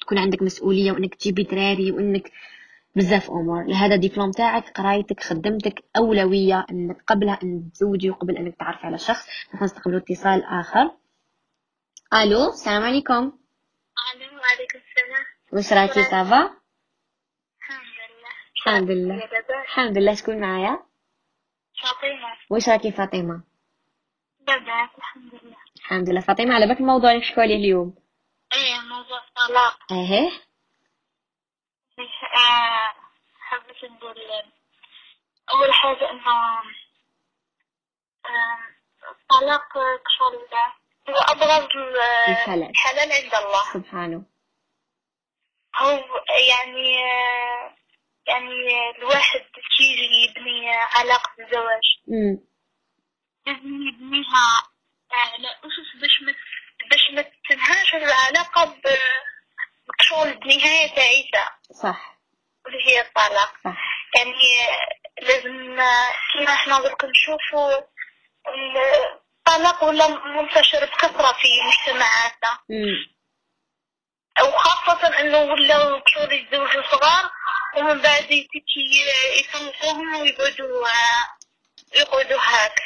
[0.00, 2.30] تكون عندك مسؤولية وإنك تجيبي دراري وإنك
[2.96, 3.64] بزاف أمور.
[3.64, 9.26] لهذا ديبلوم تاعك قرايتك خدمتك أولوية إنك قبلها أن تزوجي وقبل إنك تعرفي على شخص.
[9.54, 10.90] نحن نستقبلوا اتصال آخر.
[12.14, 13.32] ألو السلام عليكم.
[14.42, 15.24] وعليكم السلام.
[15.52, 16.63] واش راكي صافا
[18.66, 19.24] الحمد لله.
[19.64, 20.82] الحمد لله شكون معايا؟
[21.82, 22.36] فاطمة.
[22.50, 23.42] واش راكي فاطمة؟
[24.48, 25.56] لاباس الحمد لله.
[25.76, 26.20] الحمد لله.
[26.20, 27.94] فاطمة على بالك الموضوع اللي نحكوا عليه اليوم؟
[28.54, 29.92] إيه موضوع الطلاق.
[29.92, 30.30] إيه
[32.36, 32.94] آه،
[33.40, 34.16] حبيت نقول
[35.52, 36.30] أول حاجة إنه
[38.26, 38.58] آه،
[39.10, 39.68] الطلاق
[40.04, 40.34] كشغل
[41.08, 41.14] هو
[42.28, 42.70] الحلال.
[42.70, 43.72] الحلال عند الله.
[43.74, 44.24] سبحانه.
[45.76, 45.90] هو
[46.48, 47.83] يعني آه،
[48.26, 49.40] يعني الواحد
[49.76, 51.82] كيجي يبني علاقة الزواج.
[53.46, 54.62] لازم يبنيها
[55.12, 56.34] على أسس باش ما
[56.90, 58.76] باش ما تنهاش العلاقة
[59.98, 61.50] بشغل بنهاية تعيسة
[61.82, 62.18] صح.
[62.66, 63.54] اللي هي الطلاق.
[63.64, 63.76] صح.
[64.16, 64.34] يعني
[65.22, 65.76] لازم
[66.34, 67.80] كما إحنا درك نشوفوا
[69.38, 72.58] الطلاق ولا منتشر بكثرة في مجتمعاتنا.
[74.42, 77.30] وخاصة إنه ولاو كشغل يتزوجوا صغار
[77.76, 78.30] ومن بعد
[79.40, 80.86] يفرقوهم ويقعدوا
[81.96, 82.80] يقعدوا هاك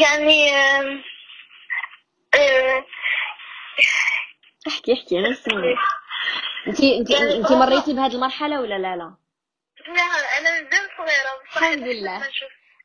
[0.00, 0.50] يعني
[2.34, 2.84] آه،
[4.68, 5.62] احكي احكي أنا نسمع
[6.66, 9.16] انتي انتي انتي مريتي بهذه المرحلة ولا لا لا؟
[9.86, 10.02] لا
[10.38, 12.30] أنا مازال صغيرة بصح الحمد لله.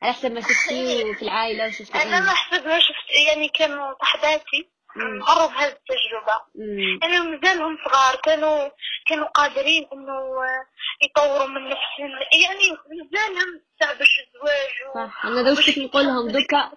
[0.02, 2.02] على حسب ما شفتي في العائلة وشفتي.
[2.02, 4.70] أنا ما حسب ما شفت يعني كانوا صحباتي.
[4.96, 6.36] مروا بهذه التجربة.
[6.56, 8.68] امم يعني مازالهم صغار كانوا
[9.06, 10.14] كانوا قادرين إنه
[11.02, 12.10] يطوروا من نفسهم.
[12.32, 15.08] يعني مازالهم صعب الزواج.
[15.08, 15.26] صح.
[15.26, 16.70] أنا دوك كنت نقول لهم دوكا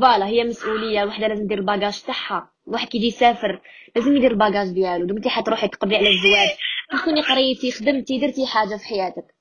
[0.00, 2.50] voilà هي مسؤولية وحدة لازم دير ال bagage تاعها.
[2.66, 3.60] واحد كي يجي يسافر
[3.96, 5.06] لازم يدير ال bagage ديالو.
[5.06, 6.48] دوك انت حتروحي تقبلي على الزواج.
[7.00, 9.31] تكوني قريتي خدمتي درتي حاجة في حياتك.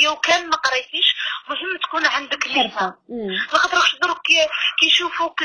[0.00, 1.14] في حياتك يو كان ما قريتيش
[1.48, 4.48] مهم تكون عندك امم ما خاطرش دروك كي-
[4.80, 5.42] كيشوفوك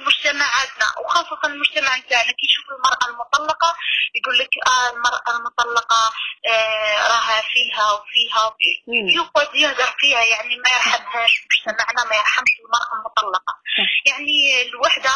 [0.00, 0.86] مجتمعاتنا.
[1.04, 3.74] وخاصة المجتمع نتاعنا كيشوف المرأة المطلقة
[4.14, 6.12] يقول لك آه المرأة المطلقة
[6.48, 8.56] آه راها فيها وفيها.
[8.88, 13.52] يقعد يهدر فيها يعني ما يرحمهاش مجتمعنا ما يرحمش المرأة المطلقة.
[13.78, 13.90] صح.
[14.12, 15.10] يعني الوحدة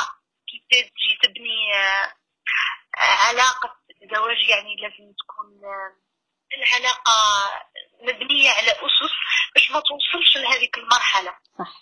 [0.49, 2.13] كي تجي تبني آه
[2.99, 3.77] علاقة
[4.15, 5.93] زواج يعني لازم تكون آه،
[6.59, 7.15] العلاقة
[8.03, 9.15] مبنية على أسس
[9.55, 11.35] باش ما توصلش لهذيك المرحلة.
[11.59, 11.73] صح.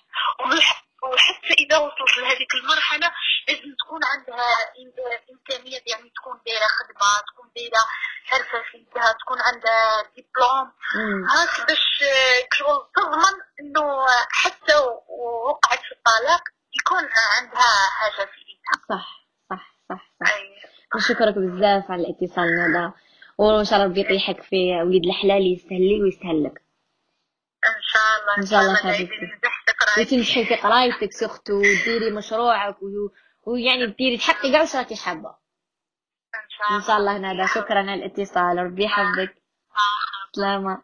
[0.40, 3.12] وح- وحتى إذا وصلت لهذيك المرحلة
[3.48, 4.48] لازم تكون عندها
[5.30, 7.82] إمكانيات يعني تكون دايرة خدمة تكون دايرة
[8.24, 10.66] حرفة في يدها عندها ديبلوم.
[11.30, 11.84] هاك باش
[12.58, 14.76] شغل تضمن إنه حتى
[15.46, 16.42] وقعت في الطلاق
[16.80, 17.04] يكون
[17.38, 20.36] عندها حاجة في ايدها صح صح صح صح.
[20.96, 22.92] نشكرك بزاف على الاتصال ندى
[23.40, 26.62] وإن شاء الله ربي يطيحك في وليد الحلال يستهل لي ويستهل لك
[27.66, 29.14] إن شاء الله إن شاء الله حبيبتي
[30.00, 32.76] وتنجحي في قرايتك سختو وديري مشروعك
[33.46, 35.28] ويعني ديري تحققي كاع واش راكي حابه
[36.34, 38.58] إن شاء الله إن شاء الله ندى شكرا على الاتصال.
[38.58, 39.34] ربي يحفظك.
[40.32, 40.82] سلامة.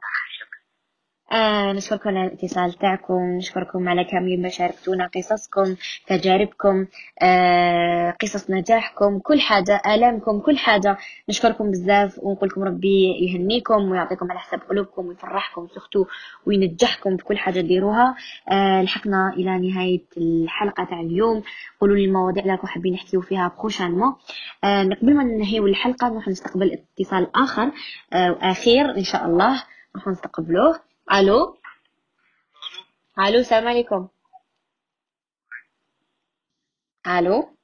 [1.33, 6.87] آه نشكركم على الاتصال تاعكم نشكركم على كامل ما شاركتونا قصصكم تجاربكم
[7.23, 10.97] آه قصص نجاحكم كل حاجة آلامكم كل حاجة.
[11.29, 16.05] نشكركم بزاف ونقول لكم ربي يهنيكم ويعطيكم على حساب قلوبكم ويفرحكم وسختو
[16.47, 18.17] وينجحكم في كل حاجة ديروها.
[18.51, 21.43] آه لحقنا إلى نهاية الحلقة تاع اليوم.
[21.81, 24.15] قولوا لي المواضيع اللي راكم حابين نحكيو فيها بروشانمون
[24.65, 27.71] آه قبل ما ننهيو الحلقة نروح نستقبل اتصال آخر
[28.13, 29.63] آه أخير إن شاء الله.
[29.97, 30.86] نروح نستقبلوه.
[31.13, 31.59] ألو
[33.19, 34.09] ألو السلام عليكم
[37.07, 37.56] ألو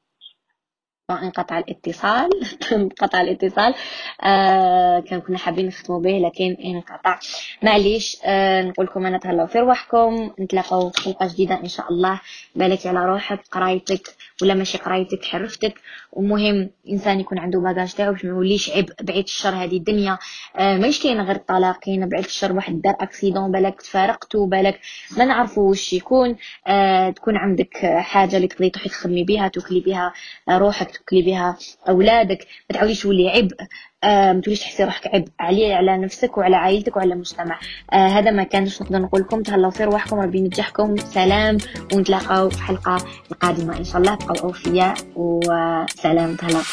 [1.12, 2.30] انقطع الاتصال.
[2.72, 3.74] انقطع الاتصال.
[4.22, 7.18] آه كان كنا حابين نختموا به لكن انقطع.
[7.62, 12.20] معليش آه نقول لكم أنا تهلاو في رواحكم نتلاقاو في حلقة جديدة إن شاء الله.
[12.54, 14.08] بالك على روحك قرايتك
[14.42, 15.74] ولا ماشي قرايتك حرفتك.
[16.12, 20.18] ومهم إنسان يكون عنده باجاج تاعو باش ما يوليش عبء بعيد الشر هذه الدنيا.
[20.56, 24.80] آه كاينة غير الطلاق كاينة بعيد الشر واحد دار اكسيدون بالك تفارقتوا بالك
[25.18, 26.36] ما نعرفوش يكون.
[26.66, 30.12] آه تكون عندك حاجة اللي تقدري تروحي تخدمي بها توكلي بها
[30.50, 31.56] روحك توكلي بها.
[31.88, 33.56] أولادك ما تعاوديش تولي عبء
[34.04, 37.60] آه ما توليش تحسي روحك عبء عليه على نفسك وعلى عائلتك وعلى المجتمع.
[37.92, 39.42] آه هذا ما كانش نقدر نقول لكم.
[39.42, 40.96] تهلاو في رواحكم ربي ينجحكم.
[40.96, 41.58] سلام.
[41.94, 42.96] ونتلاقاو في الحلقة
[43.30, 43.78] القادمة.
[43.78, 44.94] إن شاء الله بقوا أوفياء.
[45.16, 46.36] وسلام.
[46.36, 46.72] تهلاو في